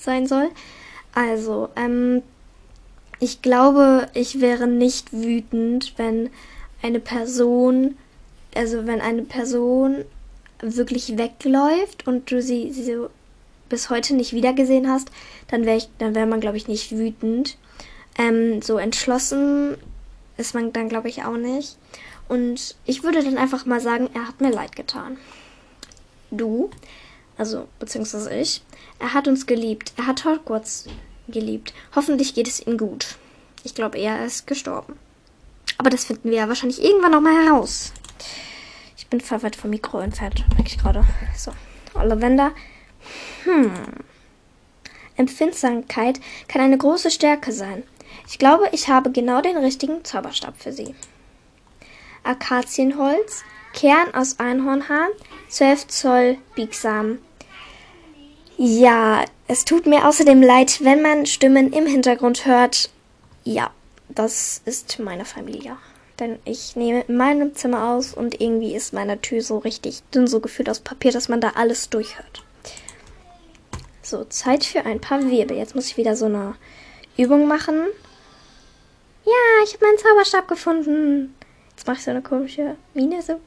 sein 0.00 0.26
soll. 0.26 0.50
Also, 1.14 1.68
ähm, 1.76 2.22
ich 3.20 3.42
glaube, 3.42 4.08
ich 4.14 4.40
wäre 4.40 4.66
nicht 4.66 5.12
wütend, 5.12 5.94
wenn 5.96 6.30
eine 6.82 7.00
Person, 7.00 7.96
also 8.54 8.86
wenn 8.86 9.00
eine 9.00 9.22
Person 9.22 10.04
wirklich 10.60 11.16
wegläuft 11.18 12.06
und 12.06 12.30
du 12.30 12.42
sie, 12.42 12.72
sie 12.72 12.84
so 12.84 13.10
bis 13.72 13.88
heute 13.88 14.14
nicht 14.14 14.34
wiedergesehen 14.34 14.86
hast, 14.86 15.10
dann 15.48 15.64
wäre 15.64 15.82
dann 15.96 16.14
wäre 16.14 16.26
man, 16.26 16.40
glaube 16.40 16.58
ich, 16.58 16.68
nicht 16.68 16.92
wütend. 16.92 17.56
Ähm, 18.18 18.60
so 18.60 18.76
entschlossen 18.76 19.78
ist 20.36 20.54
man 20.54 20.74
dann, 20.74 20.90
glaube 20.90 21.08
ich, 21.08 21.24
auch 21.24 21.38
nicht. 21.38 21.78
Und 22.28 22.76
ich 22.84 23.02
würde 23.02 23.24
dann 23.24 23.38
einfach 23.38 23.64
mal 23.64 23.80
sagen, 23.80 24.10
er 24.12 24.28
hat 24.28 24.42
mir 24.42 24.50
leid 24.50 24.76
getan. 24.76 25.16
Du, 26.30 26.70
also 27.38 27.66
beziehungsweise 27.78 28.32
ich, 28.34 28.62
er 28.98 29.14
hat 29.14 29.26
uns 29.26 29.46
geliebt. 29.46 29.94
Er 29.96 30.06
hat 30.06 30.26
Hogwarts 30.26 30.84
geliebt. 31.28 31.72
Hoffentlich 31.96 32.34
geht 32.34 32.48
es 32.48 32.60
ihm 32.66 32.76
gut. 32.76 33.16
Ich 33.64 33.74
glaube, 33.74 33.98
er 33.98 34.24
ist 34.26 34.46
gestorben. 34.46 34.98
Aber 35.78 35.88
das 35.88 36.04
finden 36.04 36.30
wir 36.30 36.36
ja 36.36 36.48
wahrscheinlich 36.48 36.82
irgendwann 36.82 37.12
nochmal 37.12 37.46
heraus. 37.46 37.94
Ich 38.98 39.06
bin 39.06 39.22
verwirrt 39.22 39.56
vom 39.56 39.70
Mikro 39.70 40.00
entfernt, 40.00 40.44
merke 40.50 40.68
ich 40.68 40.78
gerade. 40.78 41.04
So, 41.34 41.52
Lavender 41.94 42.52
hm. 43.52 43.72
Empfindsamkeit 45.16 46.20
kann 46.48 46.62
eine 46.62 46.78
große 46.78 47.10
Stärke 47.10 47.52
sein. 47.52 47.82
Ich 48.28 48.38
glaube, 48.38 48.68
ich 48.72 48.88
habe 48.88 49.10
genau 49.10 49.40
den 49.40 49.56
richtigen 49.56 50.04
Zauberstab 50.04 50.54
für 50.58 50.72
Sie. 50.72 50.94
Akazienholz, 52.22 53.44
Kern 53.74 54.14
aus 54.14 54.38
Einhornhaar, 54.38 55.08
12 55.48 55.86
Zoll 55.88 56.38
biegsam. 56.54 57.18
Ja, 58.56 59.24
es 59.48 59.64
tut 59.64 59.86
mir 59.86 60.06
außerdem 60.06 60.42
leid, 60.42 60.84
wenn 60.84 61.02
man 61.02 61.26
Stimmen 61.26 61.72
im 61.72 61.86
Hintergrund 61.86 62.46
hört. 62.46 62.90
Ja, 63.44 63.70
das 64.08 64.62
ist 64.64 64.98
meine 64.98 65.24
Familie. 65.24 65.76
Denn 66.20 66.38
ich 66.44 66.76
nehme 66.76 67.00
in 67.02 67.16
meinem 67.16 67.54
Zimmer 67.54 67.90
aus 67.90 68.14
und 68.14 68.40
irgendwie 68.40 68.74
ist 68.74 68.92
meine 68.92 69.20
Tür 69.20 69.42
so 69.42 69.58
richtig 69.58 70.02
dünn, 70.14 70.26
so 70.26 70.40
gefühlt 70.40 70.68
aus 70.68 70.80
Papier, 70.80 71.10
dass 71.10 71.28
man 71.28 71.40
da 71.40 71.50
alles 71.56 71.88
durchhört. 71.90 72.44
So, 74.04 74.24
Zeit 74.24 74.64
für 74.64 74.84
ein 74.84 75.00
paar 75.00 75.22
Wirbel. 75.22 75.56
Jetzt 75.56 75.76
muss 75.76 75.86
ich 75.86 75.96
wieder 75.96 76.16
so 76.16 76.26
eine 76.26 76.56
Übung 77.16 77.46
machen. 77.46 77.86
Ja, 79.24 79.64
ich 79.64 79.74
habe 79.74 79.86
meinen 79.86 79.98
Zauberstab 79.98 80.48
gefunden. 80.48 81.36
Jetzt 81.70 81.86
mache 81.86 81.98
ich 81.98 82.04
so 82.04 82.10
eine 82.10 82.20
komische 82.20 82.76
Miene. 82.94 83.22
So. 83.22 83.40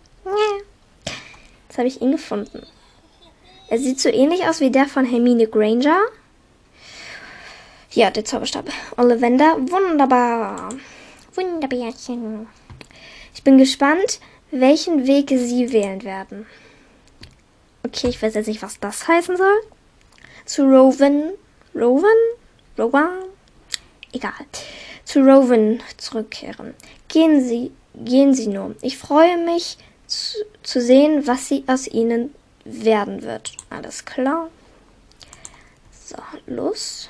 Jetzt 1.68 1.78
habe 1.78 1.89
ich 1.89 2.02
ihn 2.02 2.13
gefunden. 2.13 2.65
Er 3.68 3.80
sieht 3.80 4.00
so 4.00 4.08
ähnlich 4.08 4.48
aus 4.48 4.62
wie 4.62 4.72
der 4.72 4.86
von 4.86 5.04
Hermine 5.04 5.48
Granger. 5.48 6.00
Ja, 7.91 8.10
der 8.10 8.24
Zauberstab. 8.24 8.70
Ollivander. 8.96 9.58
Wunderbar. 9.58 10.70
Wunderbärchen. 11.34 12.48
Ich 13.34 13.44
bin 13.44 13.58
gespannt, 13.58 14.22
welchen 14.52 15.06
Weg 15.06 15.30
Sie 15.30 15.74
wählen 15.74 16.04
werden. 16.06 16.46
Okay, 17.84 18.08
ich 18.08 18.22
weiß 18.22 18.36
jetzt 18.36 18.48
nicht, 18.48 18.62
was 18.62 18.80
das 18.80 19.06
heißen 19.06 19.36
soll 19.36 19.75
zu 20.46 20.64
Rowan, 20.64 21.34
Rowan, 21.74 22.10
Rowan, 22.78 23.24
egal, 24.14 24.34
zu 25.04 25.20
Rowan 25.22 25.82
zurückkehren. 25.98 26.74
Gehen 27.08 27.44
Sie, 27.44 27.72
gehen 27.96 28.34
Sie 28.34 28.48
nur. 28.48 28.76
Ich 28.82 28.98
freue 28.98 29.38
mich, 29.38 29.78
zu, 30.08 30.38
zu 30.64 30.82
sehen, 30.82 31.28
was 31.28 31.48
sie 31.48 31.64
aus 31.68 31.88
ihnen 31.88 32.34
werden 32.64 33.22
wird. 33.24 33.54
Alles 33.70 34.06
klar. 34.06 34.50
So, 35.92 36.18
los. 36.46 37.10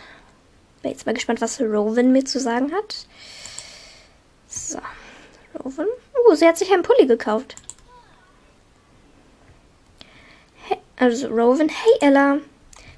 Bin 0.82 0.92
jetzt 0.92 1.06
mal 1.06 1.14
gespannt, 1.14 1.42
was 1.42 1.60
Rowan 1.60 2.12
mir 2.12 2.26
zu 2.26 2.40
sagen 2.40 2.72
hat. 2.72 3.08
So, 4.48 4.80
Rowan. 5.64 5.88
Oh, 6.28 6.36
sie 6.36 6.48
hat 6.48 6.58
sich 6.58 6.72
einen 6.72 6.84
Pulli 6.84 7.06
gekauft. 7.06 7.56
Hey, 10.64 10.78
also 10.98 11.28
Rowan. 11.28 11.70
Hey 11.70 11.94
Ella, 12.02 12.40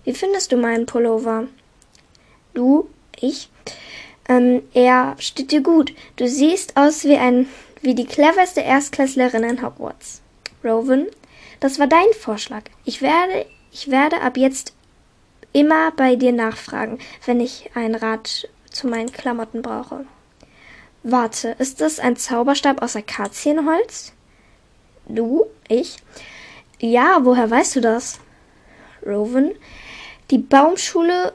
wie 0.07 0.13
findest 0.13 0.53
du 0.53 0.55
meinen 0.55 0.85
Pullover? 0.85 1.47
Du, 2.53 2.87
ich. 3.19 3.49
Ähm, 4.29 4.63
er 4.73 5.17
steht 5.19 5.51
dir 5.51 5.59
gut. 5.59 5.93
Du 6.15 6.29
siehst 6.29 6.77
aus 6.77 7.03
wie 7.03 7.17
ein, 7.17 7.49
wie 7.81 7.93
die 7.93 8.05
cleverste 8.05 8.61
Erstklässlerin 8.61 9.43
in 9.43 9.61
Hogwarts. 9.61 10.21
Rowan, 10.63 11.07
das 11.59 11.77
war 11.77 11.87
dein 11.87 12.07
Vorschlag. 12.17 12.63
Ich 12.85 13.01
werde, 13.01 13.47
ich 13.73 13.91
werde 13.91 14.21
ab 14.21 14.37
jetzt 14.37 14.71
immer 15.51 15.91
bei 15.91 16.15
dir 16.15 16.31
nachfragen, 16.31 16.99
wenn 17.25 17.41
ich 17.41 17.69
einen 17.75 17.95
Rat 17.95 18.47
zu 18.71 18.87
meinen 18.87 19.11
Klamotten 19.11 19.61
brauche. 19.61 20.05
Warte, 21.03 21.57
ist 21.59 21.81
das 21.81 21.99
ein 21.99 22.15
Zauberstab 22.15 22.81
aus 22.81 22.95
Akazienholz? 22.95 24.13
Du? 25.09 25.47
Ich? 25.67 25.97
Ja, 26.79 27.19
woher 27.23 27.51
weißt 27.51 27.75
du 27.75 27.81
das? 27.81 28.21
Rowan, 29.05 29.51
die 30.31 30.37
Baumschule, 30.37 31.33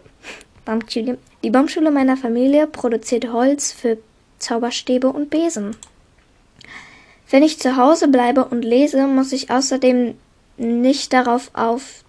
Baumschule, 0.64 1.18
die 1.42 1.50
Baumschule 1.50 1.90
meiner 1.90 2.16
Familie 2.16 2.66
produziert 2.66 3.33
Holz 3.33 3.72
für 3.72 3.98
Zauberstäbe 4.38 5.09
und 5.09 5.31
Besen. 5.31 5.76
Wenn 7.31 7.42
ich 7.42 7.59
zu 7.59 7.76
Hause 7.76 8.09
bleibe 8.09 8.44
und 8.44 8.62
lese, 8.62 9.07
muss 9.07 9.33
ich 9.33 9.50
außerdem 9.50 10.14
nicht 10.59 11.12
darauf 11.12 11.50
auf 11.55 12.05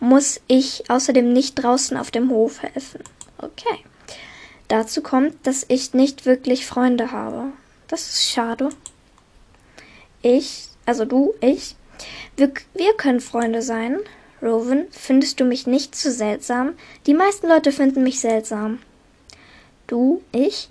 muss 0.00 0.40
ich 0.46 0.90
außerdem 0.90 1.32
nicht 1.32 1.56
draußen 1.56 1.96
auf 1.96 2.10
dem 2.10 2.30
Hof 2.30 2.62
helfen. 2.62 3.04
Okay. 3.38 3.84
Dazu 4.66 5.02
kommt, 5.02 5.46
dass 5.46 5.66
ich 5.68 5.94
nicht 5.94 6.26
wirklich 6.26 6.66
Freunde 6.66 7.12
habe. 7.12 7.52
Das 7.86 8.08
ist 8.08 8.30
schade. 8.30 8.70
Ich, 10.22 10.68
also 10.86 11.04
du, 11.04 11.34
ich, 11.40 11.76
wir, 12.36 12.52
wir 12.74 12.94
können 12.94 13.20
Freunde 13.20 13.62
sein. 13.62 13.98
Rowan, 14.42 14.86
findest 14.90 15.38
du 15.40 15.44
mich 15.44 15.66
nicht 15.66 15.94
zu 15.94 16.10
seltsam? 16.10 16.74
Die 17.06 17.14
meisten 17.14 17.48
Leute 17.48 17.72
finden 17.72 18.02
mich 18.02 18.20
seltsam. 18.20 18.78
Du, 19.86 20.22
ich, 20.32 20.70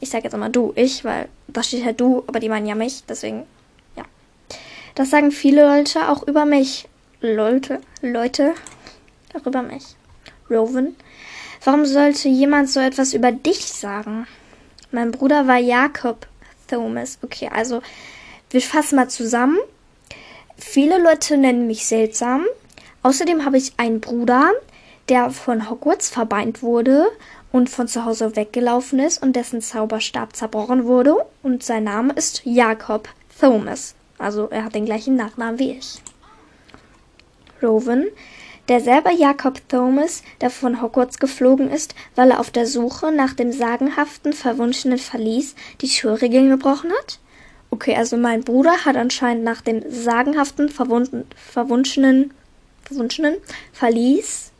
ich 0.00 0.10
sage 0.10 0.24
jetzt 0.24 0.34
immer 0.34 0.50
du, 0.50 0.72
ich, 0.76 1.04
weil 1.04 1.28
da 1.48 1.62
steht 1.62 1.84
halt 1.84 2.00
du, 2.00 2.22
aber 2.26 2.38
die 2.38 2.48
meinen 2.48 2.66
ja 2.66 2.74
mich, 2.74 3.04
deswegen, 3.08 3.44
ja. 3.96 4.04
Das 4.94 5.10
sagen 5.10 5.32
viele 5.32 5.66
Leute 5.66 6.08
auch 6.08 6.26
über 6.26 6.44
mich. 6.44 6.88
Leute, 7.20 7.80
Leute, 8.00 8.54
auch 9.34 9.46
über 9.46 9.62
mich. 9.62 9.96
Rowan, 10.48 10.94
warum 11.64 11.84
sollte 11.84 12.28
jemand 12.28 12.70
so 12.70 12.78
etwas 12.78 13.12
über 13.12 13.32
dich 13.32 13.64
sagen? 13.66 14.26
Mein 14.92 15.10
Bruder 15.10 15.48
war 15.48 15.58
Jakob 15.58 16.26
Thomas. 16.68 17.18
Okay, 17.22 17.50
also 17.52 17.82
wir 18.50 18.60
fassen 18.62 18.96
mal 18.96 19.08
zusammen. 19.08 19.58
Viele 20.56 21.02
Leute 21.02 21.36
nennen 21.36 21.66
mich 21.66 21.86
seltsam. 21.86 22.44
Außerdem 23.02 23.44
habe 23.44 23.58
ich 23.58 23.72
einen 23.76 24.00
Bruder, 24.00 24.50
der 25.08 25.30
von 25.30 25.70
Hogwarts 25.70 26.10
verbeint 26.10 26.62
wurde 26.62 27.06
und 27.52 27.70
von 27.70 27.88
zu 27.88 28.04
Hause 28.04 28.36
weggelaufen 28.36 28.98
ist 28.98 29.22
und 29.22 29.34
dessen 29.36 29.62
Zauberstab 29.62 30.36
zerbrochen 30.36 30.84
wurde. 30.84 31.14
Und 31.42 31.62
sein 31.62 31.84
Name 31.84 32.12
ist 32.14 32.42
Jakob 32.44 33.08
Thomas. 33.40 33.94
Also 34.18 34.48
er 34.50 34.64
hat 34.64 34.74
den 34.74 34.84
gleichen 34.84 35.16
Nachnamen 35.16 35.58
wie 35.58 35.72
ich. 35.72 36.02
Rowan, 37.62 38.06
derselbe 38.68 39.12
Jakob 39.12 39.60
Thomas, 39.68 40.22
der 40.40 40.50
von 40.50 40.82
Hogwarts 40.82 41.18
geflogen 41.18 41.70
ist, 41.70 41.94
weil 42.14 42.30
er 42.30 42.40
auf 42.40 42.50
der 42.50 42.66
Suche 42.66 43.10
nach 43.12 43.32
dem 43.32 43.52
sagenhaften, 43.52 44.32
verwunschenen 44.32 44.98
Verlies 44.98 45.54
die 45.80 45.88
Schulregeln 45.88 46.50
gebrochen 46.50 46.90
hat? 46.90 47.18
Okay, 47.70 47.96
also 47.96 48.16
mein 48.16 48.44
Bruder 48.44 48.84
hat 48.84 48.96
anscheinend 48.96 49.44
nach 49.44 49.60
dem 49.60 49.82
sagenhaften, 49.88 50.68
verwunschenen, 50.68 52.32
verwunschenen 52.88 53.36
Verlies 53.72 54.52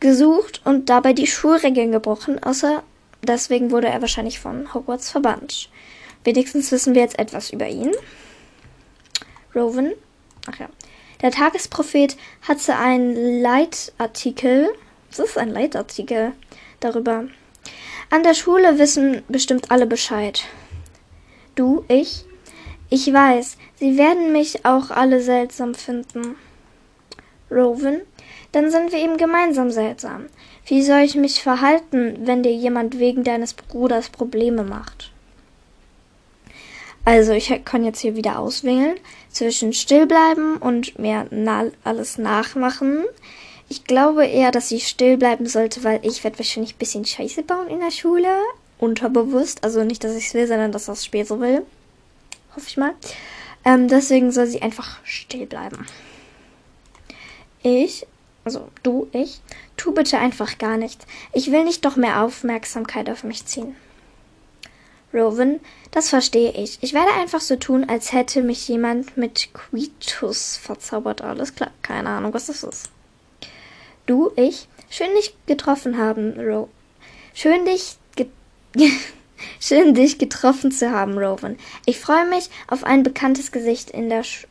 gesucht 0.00 0.60
und 0.64 0.88
dabei 0.88 1.12
die 1.12 1.26
Schulregeln 1.26 1.92
gebrochen, 1.92 2.42
außer 2.42 2.82
deswegen 3.22 3.70
wurde 3.70 3.88
er 3.88 4.00
wahrscheinlich 4.00 4.40
von 4.40 4.72
Hogwarts 4.74 5.10
verbannt. 5.10 5.70
Wenigstens 6.24 6.70
wissen 6.70 6.94
wir 6.94 7.02
jetzt 7.02 7.18
etwas 7.18 7.50
über 7.50 7.68
ihn. 7.68 7.92
Rowan, 9.54 9.92
ach 10.48 10.58
ja, 10.58 10.68
der 11.20 11.30
Tagesprophet 11.30 12.16
hatte 12.42 12.76
einen 12.76 13.42
Leitartikel, 13.42 14.68
was 15.08 15.18
ist 15.18 15.38
ein 15.38 15.50
Leitartikel 15.50 16.32
darüber? 16.80 17.26
An 18.10 18.22
der 18.22 18.34
Schule 18.34 18.78
wissen 18.78 19.22
bestimmt 19.28 19.70
alle 19.70 19.86
Bescheid. 19.86 20.44
Du, 21.54 21.84
ich? 21.88 22.24
Ich 22.90 23.10
weiß, 23.10 23.56
sie 23.78 23.96
werden 23.96 24.32
mich 24.32 24.64
auch 24.66 24.90
alle 24.90 25.22
seltsam 25.22 25.74
finden. 25.74 26.36
Rowan, 27.52 28.00
dann 28.52 28.70
sind 28.70 28.92
wir 28.92 28.98
eben 28.98 29.16
gemeinsam 29.16 29.70
seltsam. 29.70 30.26
Wie 30.66 30.82
soll 30.82 31.00
ich 31.00 31.14
mich 31.16 31.42
verhalten, 31.42 32.18
wenn 32.24 32.42
dir 32.42 32.52
jemand 32.52 32.98
wegen 32.98 33.24
deines 33.24 33.54
Bruders 33.54 34.10
Probleme 34.10 34.62
macht? 34.62 35.10
Also 37.04 37.32
ich 37.32 37.52
kann 37.64 37.84
jetzt 37.84 38.00
hier 38.00 38.14
wieder 38.14 38.38
auswählen 38.38 38.94
zwischen 39.30 39.72
stillbleiben 39.72 40.56
und 40.58 40.98
mir 40.98 41.26
na 41.30 41.64
alles 41.82 42.16
nachmachen. 42.16 43.04
Ich 43.68 43.84
glaube 43.84 44.26
eher, 44.26 44.50
dass 44.50 44.70
ich 44.70 44.86
still 44.86 45.16
bleiben 45.16 45.46
sollte, 45.46 45.82
weil 45.82 46.00
ich 46.02 46.22
werde 46.22 46.38
wahrscheinlich 46.38 46.74
ein 46.74 46.78
bisschen 46.78 47.04
Scheiße 47.04 47.42
bauen 47.42 47.68
in 47.68 47.80
der 47.80 47.90
Schule. 47.90 48.28
Unterbewusst. 48.78 49.64
Also 49.64 49.82
nicht, 49.82 50.04
dass 50.04 50.14
ich 50.14 50.26
es 50.26 50.34
will, 50.34 50.46
sondern 50.46 50.72
dass 50.72 50.86
das 50.86 51.04
Spiel 51.04 51.24
so 51.24 51.40
will. 51.40 51.62
Hoffe 52.54 52.66
ich 52.68 52.76
mal. 52.76 52.92
Ähm, 53.64 53.88
deswegen 53.88 54.30
soll 54.30 54.46
sie 54.46 54.62
einfach 54.62 54.98
still 55.04 55.46
bleiben. 55.46 55.86
Ich 57.62 58.06
also 58.44 58.68
du, 58.82 59.08
ich, 59.12 59.40
tu 59.76 59.92
bitte 59.92 60.18
einfach 60.18 60.58
gar 60.58 60.76
nichts. 60.76 61.06
Ich 61.32 61.52
will 61.52 61.64
nicht 61.64 61.84
doch 61.84 61.96
mehr 61.96 62.22
Aufmerksamkeit 62.22 63.08
auf 63.08 63.22
mich 63.22 63.46
ziehen. 63.46 63.76
Rowan, 65.14 65.60
das 65.90 66.08
verstehe 66.08 66.52
ich. 66.52 66.78
Ich 66.80 66.94
werde 66.94 67.12
einfach 67.12 67.40
so 67.40 67.56
tun, 67.56 67.88
als 67.88 68.12
hätte 68.12 68.42
mich 68.42 68.66
jemand 68.66 69.16
mit 69.16 69.50
Quitus 69.52 70.56
verzaubert. 70.56 71.22
Alles 71.22 71.54
klar, 71.54 71.70
keine 71.82 72.08
Ahnung, 72.08 72.34
was 72.34 72.46
das 72.46 72.64
ist. 72.64 72.90
Du, 74.06 74.32
ich, 74.36 74.66
schön 74.90 75.14
dich 75.14 75.34
getroffen 75.46 75.98
haben, 75.98 76.40
Ro. 76.40 76.68
Schön 77.34 77.64
dich 77.66 77.96
ge 78.16 78.26
schön 79.60 79.94
dich 79.94 80.18
getroffen 80.18 80.72
zu 80.72 80.90
haben, 80.90 81.18
Rowan. 81.18 81.58
Ich 81.84 82.00
freue 82.00 82.26
mich 82.26 82.48
auf 82.66 82.82
ein 82.82 83.02
bekanntes 83.02 83.52
Gesicht 83.52 83.90
in 83.90 84.08
der 84.08 84.24
Sch 84.24 84.48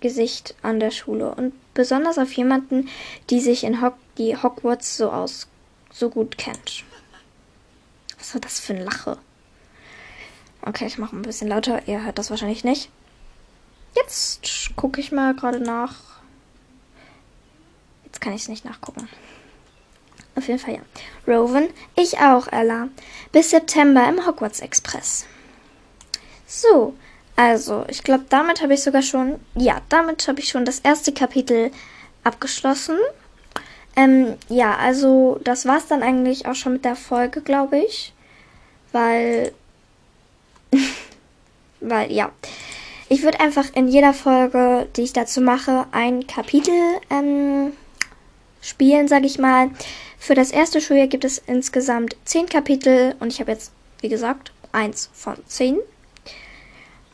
Gesicht 0.00 0.54
an 0.62 0.80
der 0.80 0.90
Schule 0.90 1.34
und 1.34 1.52
besonders 1.74 2.18
auf 2.18 2.32
jemanden, 2.32 2.88
die 3.30 3.40
sich 3.40 3.64
in 3.64 3.82
Hog 3.82 3.94
die 4.18 4.36
Hogwarts 4.36 4.96
so 4.96 5.10
aus 5.10 5.48
so 5.92 6.10
gut 6.10 6.38
kennt. 6.38 6.84
Was 8.18 8.34
war 8.34 8.40
das 8.40 8.60
für 8.60 8.74
ein 8.74 8.84
Lache? 8.84 9.18
Okay, 10.62 10.86
ich 10.86 10.98
mache 10.98 11.16
ein 11.16 11.22
bisschen 11.22 11.48
lauter. 11.48 11.86
Ihr 11.86 12.04
hört 12.04 12.18
das 12.18 12.30
wahrscheinlich 12.30 12.64
nicht. 12.64 12.90
Jetzt 13.94 14.74
gucke 14.76 15.00
ich 15.00 15.12
mal 15.12 15.34
gerade 15.34 15.60
nach. 15.60 15.94
Jetzt 18.04 18.20
kann 18.20 18.34
ich 18.34 18.42
es 18.42 18.48
nicht 18.48 18.64
nachgucken. 18.64 19.08
Auf 20.34 20.48
jeden 20.48 20.58
Fall 20.58 20.74
ja. 20.74 20.80
Rowan, 21.26 21.68
ich 21.94 22.18
auch, 22.18 22.48
Ella. 22.48 22.88
Bis 23.32 23.50
September 23.50 24.06
im 24.08 24.26
Hogwarts 24.26 24.60
Express. 24.60 25.24
So, 26.46 26.94
also, 27.36 27.84
ich 27.88 28.02
glaube, 28.02 28.24
damit 28.30 28.62
habe 28.62 28.72
ich 28.72 28.82
sogar 28.82 29.02
schon, 29.02 29.38
ja, 29.54 29.82
damit 29.90 30.26
habe 30.26 30.40
ich 30.40 30.48
schon 30.48 30.64
das 30.64 30.80
erste 30.80 31.12
Kapitel 31.12 31.70
abgeschlossen. 32.24 32.96
Ähm, 33.94 34.36
ja, 34.48 34.74
also, 34.76 35.38
das 35.44 35.66
war 35.66 35.76
es 35.76 35.86
dann 35.86 36.02
eigentlich 36.02 36.46
auch 36.46 36.54
schon 36.54 36.74
mit 36.74 36.84
der 36.86 36.96
Folge, 36.96 37.42
glaube 37.42 37.78
ich. 37.78 38.14
Weil, 38.92 39.52
weil, 41.80 42.10
ja. 42.10 42.32
Ich 43.08 43.22
würde 43.22 43.38
einfach 43.38 43.66
in 43.74 43.86
jeder 43.86 44.14
Folge, 44.14 44.88
die 44.96 45.02
ich 45.02 45.12
dazu 45.12 45.40
mache, 45.40 45.86
ein 45.92 46.26
Kapitel 46.26 46.74
ähm, 47.10 47.72
spielen, 48.62 49.08
sage 49.08 49.26
ich 49.26 49.38
mal. 49.38 49.70
Für 50.18 50.34
das 50.34 50.50
erste 50.50 50.80
Schuljahr 50.80 51.06
gibt 51.06 51.24
es 51.24 51.38
insgesamt 51.38 52.16
zehn 52.24 52.46
Kapitel 52.46 53.14
und 53.20 53.32
ich 53.32 53.40
habe 53.40 53.52
jetzt, 53.52 53.70
wie 54.00 54.08
gesagt, 54.08 54.52
eins 54.72 55.08
von 55.12 55.36
zehn. 55.46 55.78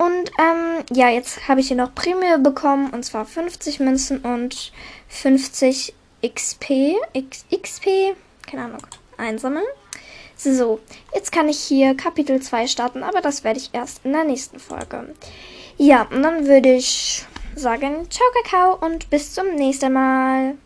Und 0.02 0.32
ähm, 0.36 0.84
ja, 0.92 1.10
jetzt 1.10 1.46
habe 1.46 1.60
ich 1.60 1.68
hier 1.68 1.76
noch 1.76 1.94
Prämie 1.94 2.42
bekommen 2.42 2.90
und 2.90 3.04
zwar 3.04 3.24
50 3.24 3.78
Münzen 3.78 4.18
und 4.18 4.72
50 5.06 5.94
XP. 6.26 6.96
X, 7.12 7.44
XP, 7.54 8.16
keine 8.44 8.64
Ahnung, 8.64 8.82
einsammeln. 9.16 9.64
So, 10.34 10.80
jetzt 11.14 11.30
kann 11.30 11.48
ich 11.48 11.60
hier 11.60 11.96
Kapitel 11.96 12.42
2 12.42 12.66
starten, 12.66 13.04
aber 13.04 13.20
das 13.20 13.44
werde 13.44 13.60
ich 13.60 13.70
erst 13.72 14.04
in 14.04 14.12
der 14.12 14.24
nächsten 14.24 14.58
Folge. 14.58 15.14
Ja, 15.76 16.08
und 16.10 16.24
dann 16.24 16.48
würde 16.48 16.72
ich 16.74 17.24
sagen, 17.54 18.10
ciao 18.10 18.26
Kakao 18.42 18.84
und 18.84 19.08
bis 19.08 19.32
zum 19.32 19.54
nächsten 19.54 19.92
Mal. 19.92 20.56